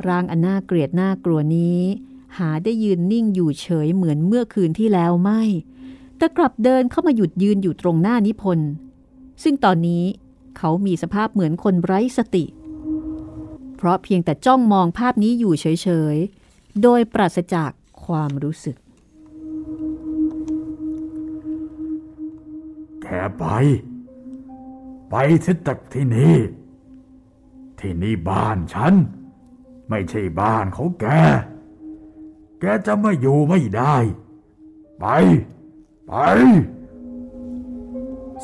[0.06, 1.80] ร่างอันน่าเกลียดน่ากลัวนี้
[2.38, 5.42] หาได้ยืนนิ่งอยู่เฉยเหมือนเมื่อคืนที่แล้วไม่
[6.16, 8.70] แต่กลับเดินเข้ามาหยุดยืนอยู่ตรงหน้านิพนธ์
[9.42, 10.04] ซึ่งตอนนี้
[10.58, 12.44] เขามีสภาพเหมือนคนไร้สติ
[13.76, 17.70] เพราะเพียงแต่จ้องมองภาพนี้อยู่เฉยๆ โดยปราศจาก
[18.04, 18.76] ความรู้สึก
[23.38, 23.44] ไป
[25.10, 26.36] ไปเสียจากที่นี่
[27.78, 28.94] ที่นี่บ้านฉัน
[29.88, 31.06] ไม่ใช่บ้านของแก
[32.60, 33.96] แกจะไม่อยู่ไม่ได้
[35.00, 35.06] ไป
[36.06, 36.12] ไป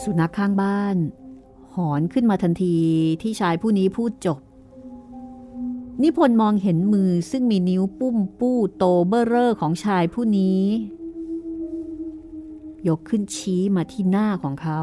[0.03, 0.97] สุนัขข้างบ้าน
[1.77, 2.77] หอนขึ้นมาทันที
[3.23, 4.39] ที่ชายผู้นี้พูดจบ
[6.03, 10.63] นิพนธ์มองเห็นมือซึ่งมีนิ้วปุ้มปู้โตเบ้อเร่อของชายผู้นี้
[12.89, 14.83] ยกขึ้นชี้มาที่หน้าของเขา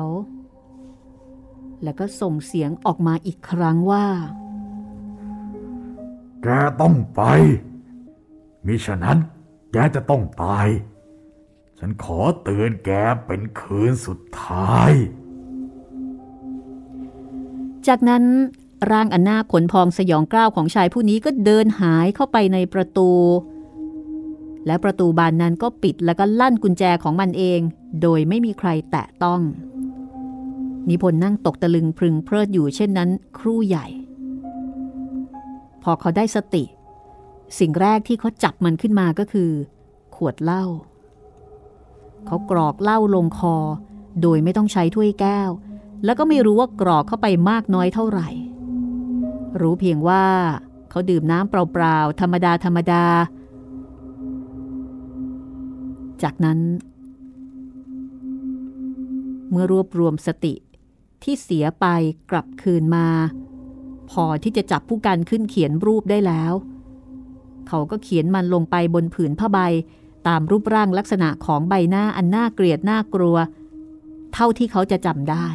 [1.84, 4.08] แล้วก็ส่งเสียงออกมาอีกครั้งว่า
[6.44, 6.48] แก
[6.82, 7.22] ต้องไป
[8.66, 9.18] มิฉะนั้น
[9.72, 10.68] แกจะต้องตาย
[11.80, 12.92] ฉันขอเตือนแก
[13.26, 14.92] เป็นคืนสุดท้าย
[17.88, 18.24] จากนั้น
[18.92, 23.12] ร่างอันน่าขนพองสยองกล้าวของชายผู้นี้ก็เดินหายเข้าไปในประตู
[24.68, 27.60] และประตูบานนั้นก็ปิดแล้วก็ลั่นกุญแจของมันเอง
[28.02, 29.42] โดยไม่มีใครแตะต้อง
[30.90, 33.88] นิพนธ์นั่งตกตะลึงพึงเพลิดอยู่เช่นนั้น ครู่ใหญ่
[35.84, 36.64] พอเขาได้สติ
[37.60, 39.52] สิ่งแรกที่เขาจับมันขึ้นมาก็คือ
[40.16, 40.66] ขวดเหล้า
[42.26, 43.56] เขากรอกเหล้าลงคอ
[44.22, 45.50] โดยไม่ต้องใช้ถ้วยแก้ว
[46.06, 48.30] แล้วก็ไม่รู้ว่ากรอกเข้าไปมากน้อยเท่าไหร่
[49.62, 50.26] รู้เพียงว่า
[50.90, 53.04] เขาดื่มน้ำเปล่าๆธรรมดาธรรมดา
[56.24, 56.60] จากนั้น
[59.52, 60.54] เมื่อรวบรวมสติ
[61.24, 61.86] ที่เสียไป
[62.32, 63.08] กลับคืนมา
[64.12, 66.54] พอที่จะจับผู้กันขึ้นเขียนรูปได้แล้ว
[67.68, 69.60] เขาก็เขียนมันลงไปบนผืนผ้าใบ
[70.28, 73.38] ตามรูปร่างลักษณะของใบหน้าอันน่าเกลียดน่ากลัว
[74.34, 75.48] เท่าที่เขาจะจำได้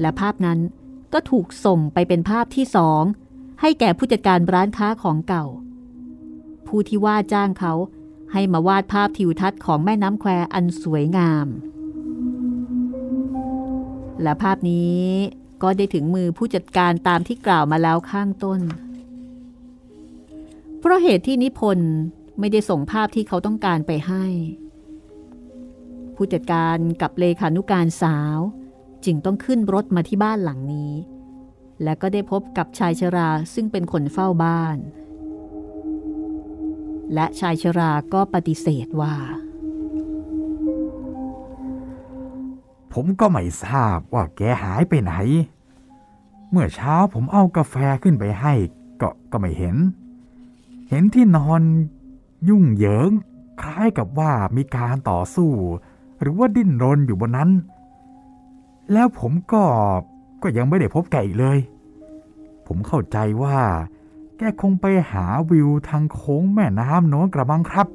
[0.00, 0.58] และภาพนั้น
[1.12, 3.02] ก็ถูกส่งไปเป็นภาพที่สอง
[3.60, 5.44] ให้แก่ผู้จัดการร้านค้าของเก่า
[6.66, 7.72] ผู้ที่ว่าจ้างเขา
[8.32, 11.46] ให้มาวาดภาพทิวทัศน์ของแม่น้ำแควอันสวยงาม
[14.22, 15.00] และภาพนี้
[15.62, 18.60] ก็ได้ถึงมือผู้จัดการตามที่กล่าวมาแล้วข้างต้น
[20.78, 21.92] เพราะเหตุที่นิพนธ์
[22.38, 24.24] ไม่ได้ส่งภาพที่เขาต้องการไปให้
[26.14, 28.38] ผู้จัดการกับเลขานุการสาว
[29.04, 30.92] จึงต้องขึ้นรถมาที่บ้านหลังนี้
[31.82, 34.76] และก็ได้พบกับชายชราซึ่งเป็นคนเฝ้าบ้าน
[37.14, 39.14] และชายชราก็ปฏิเสธว่า
[42.92, 45.14] ผมก็ไม่ทราบว่าแกหายไปไหน
[46.50, 48.54] เมื่อเช้าผมเอากาแฟขึ้นไปให้
[49.00, 49.76] ก็ก็ไม่เห็น
[50.90, 51.62] เห็นที่นอน
[52.48, 53.10] ยุ่งเหยิง
[53.60, 55.52] คล้ายกับว่ามีการต่อสู้
[56.20, 57.50] หรือว่าดิ้นรนอยู่บนนั้น
[58.92, 59.62] แล้วผมก็
[60.42, 61.58] ก็ยังไม่ได้พบแกอีกเลย
[62.66, 63.58] ผมเข้าใจว่า
[64.38, 67.86] แกคงไปหาวิวทางโค้งแม่น้ำโน้นกระบังครับ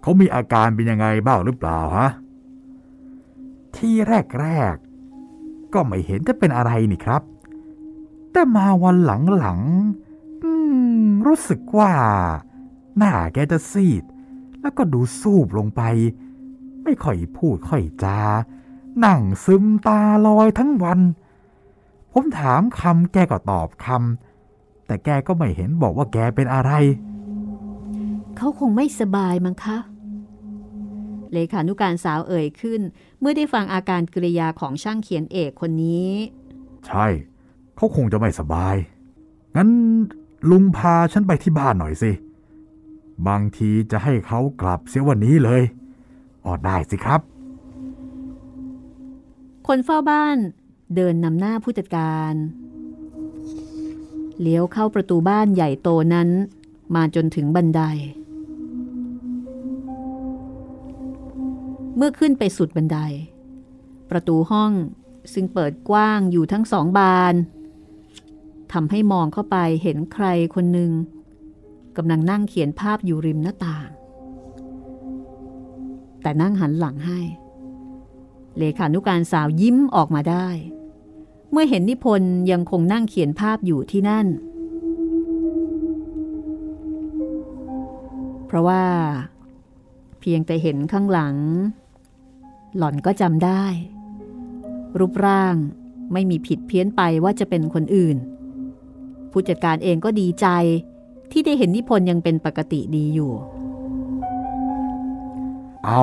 [0.00, 2.08] เขามีอาการเป็นยังไงบ้างหรือเปล่าฮะ
[3.76, 3.94] ที่
[4.40, 7.22] แรกๆ ก็ไม่เห็นจะเป็นอะไรนี่ครับ
[8.32, 9.10] แต่มาวันห
[9.44, 10.50] ลังๆอื
[11.02, 11.92] มรู้สึกว่า
[12.96, 14.04] หน้าแกจะซีด
[14.60, 15.82] แล้วก็ดูสูบลงไป
[16.82, 18.18] ไม่ค่อยพูดค่อยจา
[19.04, 21.00] นั่งซึมตาลอยทั้งวัน
[22.12, 26.72] ผมถามคำแกก็ตอบคำแต่แกก็ไม่เห็นบอกว่าแกเป็นอะไร
[28.36, 29.78] เขาคงไม่สบายมั้งคะ
[31.32, 32.80] เลขานุการสาวเอ่ยขึ้น
[33.20, 36.10] เมื่อได้ฟังอาการกริยาของช่างเขียนเอกคนนี้
[36.86, 37.06] ใช่
[37.76, 38.76] เขาคงจะไม่สบาย
[39.56, 39.68] งั้น
[40.50, 42.10] ลุงพาฉันไปที่บ้านหน่อยสิ
[43.28, 45.62] บางทีจะให้เขากลับเสียวันนี้เลย
[46.44, 47.20] ออได้สิครับ
[49.66, 50.36] คนเฝ้าบ้าน
[50.94, 52.34] เดินนำหน้าผู้จัดการ
[54.40, 56.28] เลี้ยวเข้าประตูบ้านใหญ่โตนั้น
[56.94, 57.82] มาจนถึงบันได
[61.96, 62.98] เมื่อขึ้นไปสุดบันได
[64.10, 64.72] ประตูห้อง
[65.32, 67.34] ซึ่งเปิดกว้างอยู่ทั้งสองบาน
[68.72, 70.90] ทำให้มองเข้าไปเห็นใครคนหนึ่ง
[71.96, 73.88] กำลังนั่งเขียนภาพอยู่ริมหน้าต่าง
[76.22, 77.20] แต่นั่งหันหลังให้
[78.58, 80.48] เลขานุการสาวยิ้มออกมาได้
[81.50, 84.26] เมื่อเห็นนิพนธ์ยังคงนั่งเขียนภาพอยู่ที่นั่น
[88.46, 88.84] เพราะว่า
[90.20, 91.36] เพียงแต่เห็นข้างหลัง
[92.76, 93.64] หล่อนก็จำได้
[94.98, 95.54] รูปร่าง
[96.12, 98.16] ไม่มีผิดเพี้ยนไปว่าจะเป็นคนอื่น
[99.30, 100.46] ผู้จัดการเองก็ดีใจ
[101.32, 103.32] ที่ได้เห็นนิพนธ์ยังเป็นปกติดีอยู่
[105.84, 106.02] เอา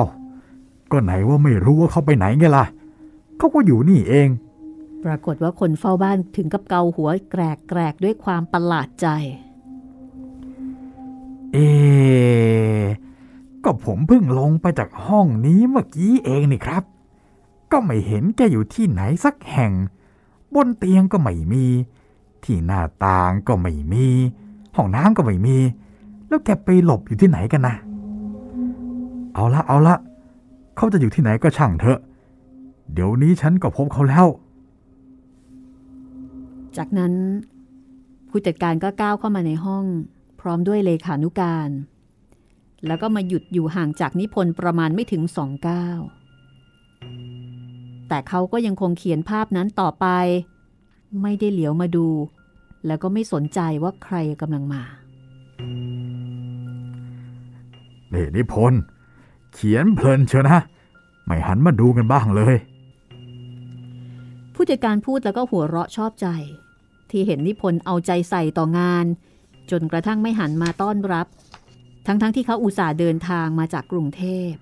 [0.90, 2.64] ก็ไหนว่าไม่รู้ว่าเขาไปไหนไงล่ะ
[3.38, 4.28] เขาก็อยู่นี่เอง
[5.04, 9.08] ปรากฏว่าคนเฝ้าบ้านถึงกับเกาหัวแกรกแกรกด้วยความประหลาดใจ
[11.52, 11.58] เอ
[13.64, 16.82] ก็ผมเพิ่งลงไปจากห้องนี้เมื่อกี้เองนี่ครับ
[17.72, 19.72] ก็ไม่เห็นแกอยู่ที่ไหนสักแห่ง
[20.54, 21.64] บนเตียงก็ไม่มี
[22.44, 24.06] ที่หน้าต่างก็ไม่มี
[24.76, 25.56] ห้องน้ำก็ไม่มี
[26.28, 27.74] แล้วแกไปหลบอยู่ที่ไหนกันนะ
[29.34, 29.96] เอาละเอาละ
[30.76, 31.98] เขาจะอยู่ที่ไหนก็ช่างเถอะ
[32.92, 34.26] เดี๋ยวนี้ฉันก็พบเขาแล้ว
[36.76, 37.12] จากนั้น
[38.28, 39.84] ผู้จัดการก็ก้าวเข้ามาในห้อง
[40.40, 41.70] พร้อมด้วยเลขานุการ
[42.86, 45.98] แล้วก็มาหยุดอยู่ห่างจากนิพนธ์ประมาณไม่ถึงสองก้าว
[48.08, 50.06] แต่เขาก็ยังคงเขียนภาพนั้นต่อไป
[51.22, 52.08] ไม่ได้เหลียวมาดู
[52.86, 54.82] แล้วก็ไม่สนใจว่าใครกำลังมา
[58.10, 58.80] เน่นิพนธ์
[59.54, 60.58] เขียนเพลินเชียวนะ
[61.24, 62.56] ไม่หันมาดูกันบ้างเลย
[64.60, 66.26] ผู้จัดการพูดแล้วก็หัวเราะชอบใจ
[67.10, 69.06] ที่เห็นนิพนธ์เอาใจใส่ต่องาน
[69.70, 71.26] จนกระทั่งไม่หันมาต้อนรับ
[72.06, 74.52] ทั้งๆทที่เขาอุตส่าห์เดินทางมาจากกรุงเทพ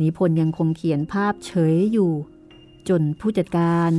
[0.00, 2.12] นิพนธ์ยังคงเขียนภาพเฉยอยู่
[2.88, 3.90] จนผู้จัดการ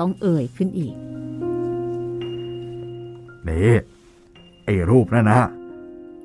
[0.00, 0.94] ต้องเอ่ยขึ้นอีก
[3.48, 3.72] นี่
[4.64, 5.42] ไอ้รูปนั่นนะ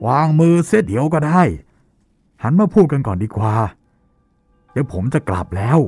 [0.07, 1.41] วางมือเสียเดี๋ยวก็ได้
[2.43, 3.55] หันมาพูดกันก่อนดีกว่า
[4.72, 5.80] เดี๋ยวผมจะกลับแล้ว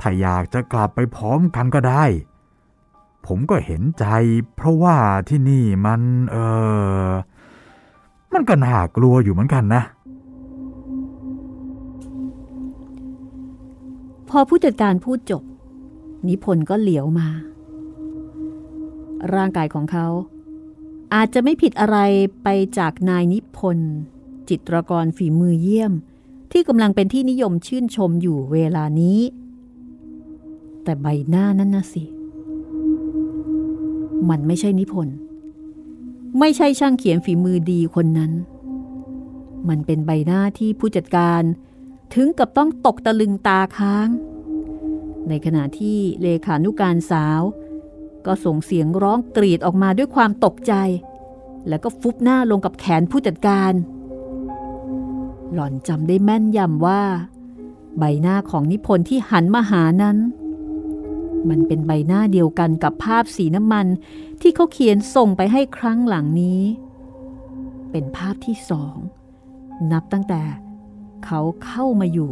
[0.00, 2.04] ถ้าอยากจะกลับไปพร้อมกันก็ได้
[3.26, 4.04] ผมก็เห็นใจ
[4.56, 4.96] เพราะว่า
[5.28, 6.36] ที่นี่มันเอ
[7.08, 7.10] อ
[8.32, 9.82] มันก็น่ากลัวอยู่เหมือนกันนะ
[14.28, 15.42] พอผู้จัดการพูดจบ
[16.28, 17.28] นิพนธ์ก็เหลียวมา
[19.34, 20.06] ร่างกายของเขา
[21.14, 21.98] อาจจะไม่ผิดอะไร
[22.42, 22.48] ไป
[22.78, 23.92] จากนายนิพนธ์
[24.48, 25.92] จิตรกรฝีมือเยี่ยม
[26.52, 29.20] ที่กำลังเป็นที่นิยมชื่นชมอยู่เวลานี้
[30.90, 32.04] แต่ใบหน้านั้นนะสิ
[34.28, 35.16] มันไม่ใช่นิพนธ์
[36.38, 38.32] ไม่ใช่ช่างเขียนฝีมือดีคนนั้น
[39.68, 41.42] มันเป็นใบหน้าที่ผู้จัดการ
[42.14, 44.08] ถึงกับต้องตกตะลึงตาค้าง
[45.28, 47.40] ในขณะที่เลขานุการสาว
[48.26, 50.72] ก็ส่งเสียงร้องกรีดออกมาด้วยความตกใจ
[51.68, 53.72] แล้วก็ฟุบหน้าลงกับแขนผู้จัดการ
[55.52, 57.02] หล่อนจำได้แม่นยำว่า
[57.98, 60.18] ใบหน้าของนิพนธ์ที่หันมาหานั้น
[61.48, 63.86] มันเป็นใบหน้าเดียวกันกับภาพสีน้ำมัน
[64.40, 66.62] ที่เขาเขียนส่งไปให้ครั้งหลังนี้
[67.90, 68.96] เป็นภาพที่สอง
[69.92, 70.42] นับตั้งแต่
[71.24, 72.30] เขาเข้ามาอยู่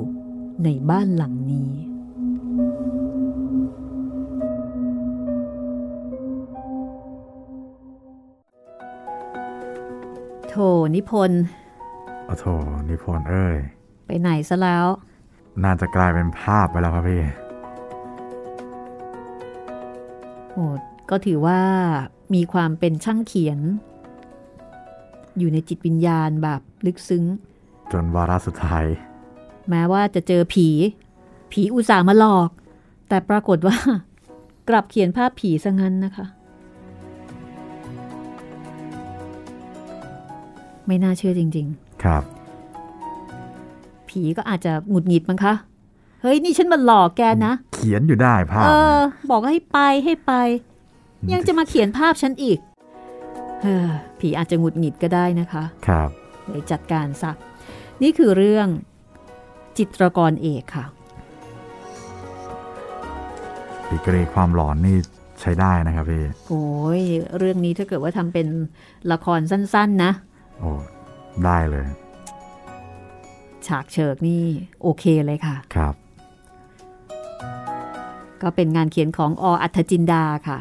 [0.65, 1.73] ในบ้านหลังนี้
[10.49, 10.55] โถ
[10.95, 11.43] นิพนธ์
[12.27, 12.47] โอ้โถ
[12.89, 13.57] นิพนธ์เอ้ย
[14.07, 14.87] ไปไหนซะแล้ว
[15.65, 17.23] น่าจะกลายเป็นภาพไปแล้วครับพี่
[20.59, 20.69] โอ้
[21.11, 21.61] ก็ถือว่า
[22.35, 23.59] มีความเป็นช่างเขียน
[25.39, 27.25] อยู่ในจิตวิญญาณแบบลึกซึ้ง
[27.93, 28.87] จนวาระสุดท้าย
[29.71, 30.69] แม้ว่าจะเจอผี
[31.53, 32.51] ผีอุตส่าห์มาหลอก
[33.09, 33.77] แต่ปรากฏว่า
[34.69, 36.27] กลับเขียนภาพผีซะงั้นนะคะ
[40.87, 41.67] ไม่น่าเชื่อจริง
[42.03, 45.55] ครับๆผีก็อาจจะหงุดหงิดมั้งคะ
[46.23, 48.99] เฮ้ยนี่ฉันมาหลอกแกนะ เขียนอยู่ได้ภาพเออ
[49.31, 50.33] บอกให้ไปให้ไป
[51.33, 52.59] ยังจะมาเขียนภาพฉันอีก
[53.63, 53.89] เฮ้อ
[54.19, 56.11] ผีอาจจะหงุดหงิดก็ได้นะคะ ครับ
[56.49, 57.31] เลยจัดการซะ
[58.03, 58.69] นี่คือเรื่อง
[59.79, 60.85] จิตรกรเอกค่ะ
[63.91, 64.97] ดีกรีความหลอนนี่
[65.41, 66.67] ใช้ได้นะครับพี่โอ้
[67.01, 67.03] ย
[67.39, 68.47] เรื่องนี้ถ้าเกิดว่าทำเป็น
[69.13, 70.13] ละครสั้น ๆ นะ
[70.61, 70.71] โอ้
[71.45, 71.87] ได้เลย
[73.67, 74.45] ฉากเฉิกนี่
[74.83, 75.95] โอเคเลยค่ะ ครับ
[78.43, 80.59] ก็เป็นงานเขียนของออัธจินดาค่ะ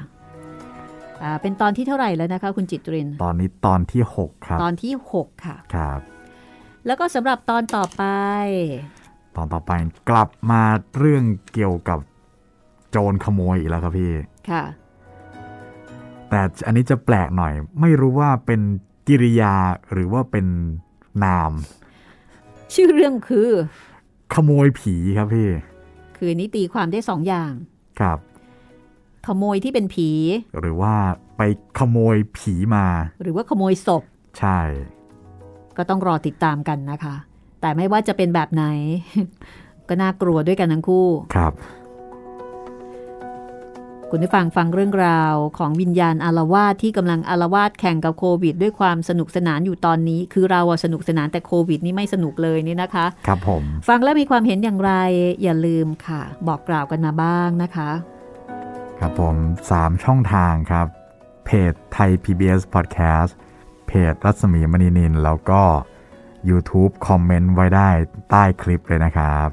[1.23, 5.99] อ่าเป็นตอนที่เท่าไหร่แล้วนะคะ คุณจิตริน ตอนนี้ตอนที่ 6 ครับ ตอนที่ 6 ค่ะ ครับ
[6.86, 8.03] แล้วก็สำหรับตอนต่อไป
[9.36, 9.71] ตอนต่อไป
[10.09, 10.61] กลับมา
[10.97, 11.23] เรื่อง
[11.53, 11.99] เกี่ยวกับ
[12.91, 14.11] โจรขโมยอีกแล้วครับพี่
[14.49, 14.63] ค่ะ
[16.30, 18.61] แต่อันนี้จะแปลกหน่อย ไม่รู้ว่าเป็น
[19.07, 19.55] กิริยา
[19.91, 20.45] หรือว่าเป็น
[21.23, 21.51] นาม
[22.73, 23.49] ชื่อเรื่องคือ
[24.34, 25.49] ขโมยผีครับพี่
[26.18, 27.51] คือนิตีความได้สองอย่าง
[27.99, 28.20] ครับ
[29.28, 30.09] ขโมยที่เป็นผี
[30.59, 30.93] หรือว่า
[31.38, 31.41] ไป
[31.80, 32.86] ขโมยผีมา
[33.22, 34.03] หรือว่าขโมยศพ
[34.39, 34.59] ใช่
[35.78, 37.15] ก็ต้องรอติดตามกันนะคะ
[37.61, 38.63] แต่ไม่ว่าจะเป็นแบบไหน
[39.89, 41.53] ก็น่ากลัวด้วยกันทั้งคู่ ครับ
[44.11, 54.93] คุณได้ฟังฟังเรื่องราวของวิญญาณอารวาสที่กำลังอารวาสแข่งกับโควิด ด้วยความสนุกสนานอยู่ตอนนี้ คือเราสนุกสนานแต่โควิด นี่ไม่สนุกเลยนี่นะคะ ครับผม ฟังแล้วมีความเห็นอย่างไร
[55.43, 57.89] อย่าลืมค่ะ บอกกล่าวกันมาบ้างนะคะ
[58.99, 59.35] ครับผม
[59.71, 60.87] 3 ช่องทางครับ
[61.45, 63.31] เพจไทย PBS Podcast
[63.87, 65.61] เพจรัศมีมณีนิน แล้วก็
[66.49, 67.89] YouTube คอมเมนต์ไว้ได้
[68.31, 69.49] ใต้คลิปเลยนะครับ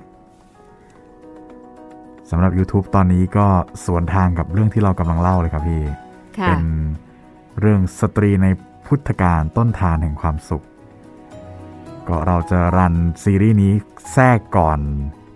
[2.31, 3.47] สำหรับ YouTube ตอนนี้ก็
[3.85, 5.83] สวนทางกับเรื่องที่เรากำลังเล่าเลยครับพี่
[6.39, 6.64] ค่ะเป็น
[7.61, 8.47] เรื่องสตรีใน
[8.87, 10.64] พุทธการต้นทานแห่งความสุข
[12.09, 12.95] ก็เราจะรัน
[13.25, 13.72] ซีรีส์นี้
[14.12, 14.79] แทรกก่อน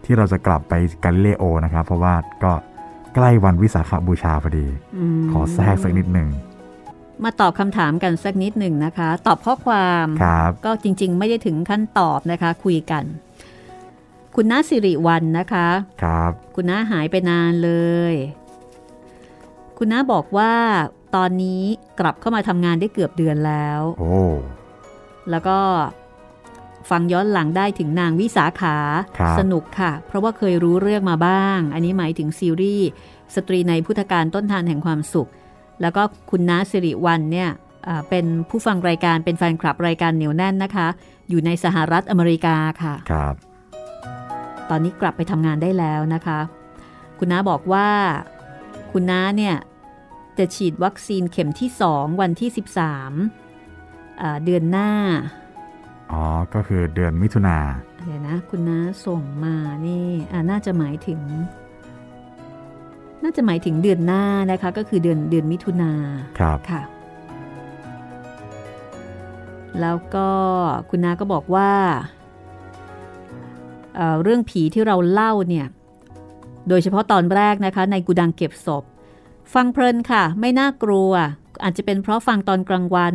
[0.04, 0.74] ที่เราจะกลับไป
[1.04, 2.14] กาลิเลโอนะครับ เพราะว่า
[2.44, 2.52] ก็
[3.14, 4.66] ใกล้วันวิสาขบูชาพอดี
[5.18, 6.28] มขอแทรกสักนิดหนึ่ง
[7.24, 13.04] มาตอบคำถามกันสักนิดหนึ่งนะคะ ตอบข้อความครับก็จริง ๆ ไม่ได้ถึงขั้นตอบนะคะ คุยกัน
[14.40, 15.68] คุณน้าสิริวันนะคะ
[16.02, 17.72] ครับ คุณน้าหายไปนานเล
[18.12, 18.14] ย
[19.78, 20.52] คุณน้าบอกว่า
[21.16, 21.62] ตอนนี้
[22.00, 24.16] กลับเข้ามาทำงานได้เกือบเดือนแล้ว โอ้
[25.30, 25.58] แล้วก็
[26.90, 28.76] ฟังย้อนหลังได้ถึงนางวิสาขา
[29.18, 32.88] ครับสนุกค่ะ เพราะว่าเคยรู้เรื่องมาบ้าง อันนี้หมายถึงซีรีส์
[33.34, 35.28] สตรีในพุทธการต้นทานแห่งความสุข
[35.80, 37.50] แล้วก็คุณน้าสิริวันเนี่ย
[37.88, 40.88] อ่าเป็นผู้ฟังรายการเป็นแฟนคลับรายการเหนียวแน่นนะคะ
[41.28, 43.34] อยู่ในสหรัฐอเมริกาค่ะ ครับ
[44.70, 46.40] ตอนนี้กลับไปทำงานได้แล้วนะคะ
[47.18, 47.88] คุณน้าบอกว่า
[48.92, 49.56] คุณน้าเนี่ย
[50.38, 52.50] จะฉีดวัคซีนเข็มที่ 2 วันที่
[53.34, 54.90] 13อ่าเดือนหน้า
[56.12, 57.58] อ๋อ ก็คือเดือนมิถุนา
[58.04, 59.54] เดี๋ยวนะ คุณน้าส่งมา
[59.86, 61.20] นี่อ่าน่าจะหมายถึง
[63.22, 65.92] น่าจะหมายถึงเดือนหน้านะคะ ก็คือเดือนเดือนมิถุนา
[66.38, 66.82] ครับค่ะ
[69.80, 70.30] แล้วก็
[70.90, 71.70] คุณนาก็บอกว่า
[73.96, 75.66] เอ่อเรื่องผีที่เราเล่าเนี่ย
[76.68, 78.84] โดยเฉพาะตอนแรกนะคะ ในกุดังเก็บศพ
[79.54, 81.12] ฟังเพลินค่ะ ไม่น่ากลัว
[81.64, 83.14] อาจจะเป็นเพราะฟังตอนกลางวัน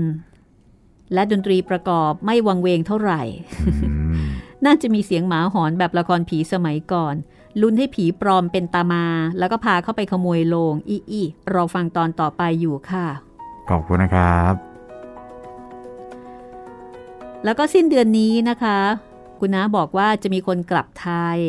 [1.14, 3.22] และดนตรีประกอบไม่วังเวงเท่าไหร่
[3.86, 4.24] อืม
[4.66, 7.16] น่าจะมีเสียงหมาหอนแบบละครผีสมัยก่อน
[7.62, 9.06] ลุ้นให้ผีปลอมเป็นตามา
[9.40, 13.08] แล้วก็พาเข้าไปขโมยโลง อีอีรอฟังตอนต่อไปอยู่ค่ะ
[13.70, 14.54] ขอบคุณนะครับ
[17.46, 18.80] แล้วก็สิ้นเดือนนี้นะคะ
[19.46, 21.40] คุณน้าบอกว่าจะมีคนกลับไทย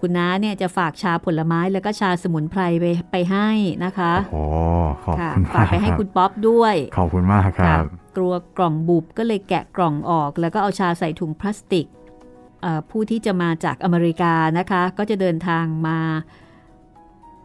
[0.00, 3.48] คุณคุณน้าเนี่ยจะฝากชาผลไม้แล้วก็ชาสมุนไพรไปไปให้
[3.84, 4.42] นะคะโอ้
[5.04, 7.84] ขอบค่ะคุณฝามากกไปให้รับคุณป๊อปด้วย ขอบคุณมากครับ
[8.16, 11.86] กลัวกล่องบุบก็เลยแกะกล่องออก แล้วก็เอาชาใส่ถุงพลาสติก
[12.62, 15.98] เอ่อผู้ที่จะมาจากอเมริกานะคะ ก็จะเดินทางมา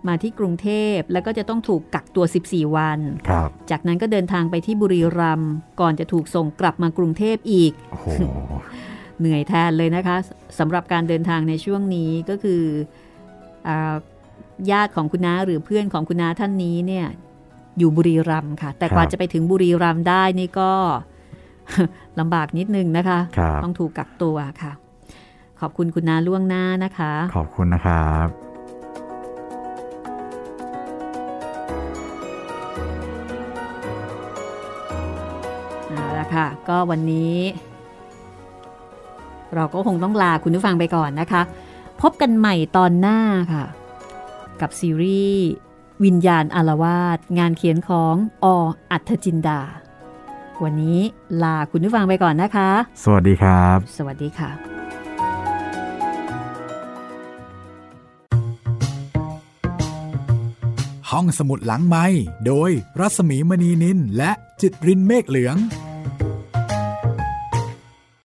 [0.08, 8.08] มาที่กรุงเทพแล้วก็จะต้องถูกกักตัว 14 วันครับจากนั้นก็เดินทางไปที่บุรีรัมย์ก่อนจะถูกส่งกลับมากรุงเทพอีกโอ้โห
[9.20, 10.18] เหนื่อยแทนเลยนะคะ
[10.60, 12.64] สำหรับการเดินทางในช่วงนี้ก็คือ
[13.68, 13.96] อา
[14.72, 17.08] ญาติของคุณน้าหรือเพื่อนของคุณน้าท่านนี้เนี่ย
[17.78, 20.72] อยู่บุรีรัมย์ค่ะ แต่กว่าครับจะไปถึงบุรีรัมย์ได้นี่ก็
[22.20, 24.72] ลำบากนิดนึงนะคะครับต้องถูกกักตัวค่ะ
[25.62, 28.28] ขอบคุณคุณน้าล่วงหน้านะคะ ขอบคุณนะครับ
[35.90, 37.36] เอาละค่ะ ก็วันนี้
[39.56, 41.42] เราก็คงต้องลาคุณผู้ฟังไปก่อนนะคะ
[42.02, 43.20] พบกันใหม่ตอนหน้า
[43.54, 43.66] ค่ะ
[44.62, 45.48] กับซีรีส์
[46.04, 48.46] วิญญาณอารวาสงานเขียนของอ
[48.92, 49.62] อัธจินดา
[50.64, 51.00] วันนี้
[51.44, 52.70] ลาคุณผู้ฟังไปก่อนนะคะ
[53.04, 54.52] สวัสดีครับ สวัสดีค่ะ
[61.12, 62.06] ห้องสมุดหลังไม้
[62.46, 64.32] โดยรัสมีมณีนินและ
[64.62, 65.56] จิตรินเมฆเหลือง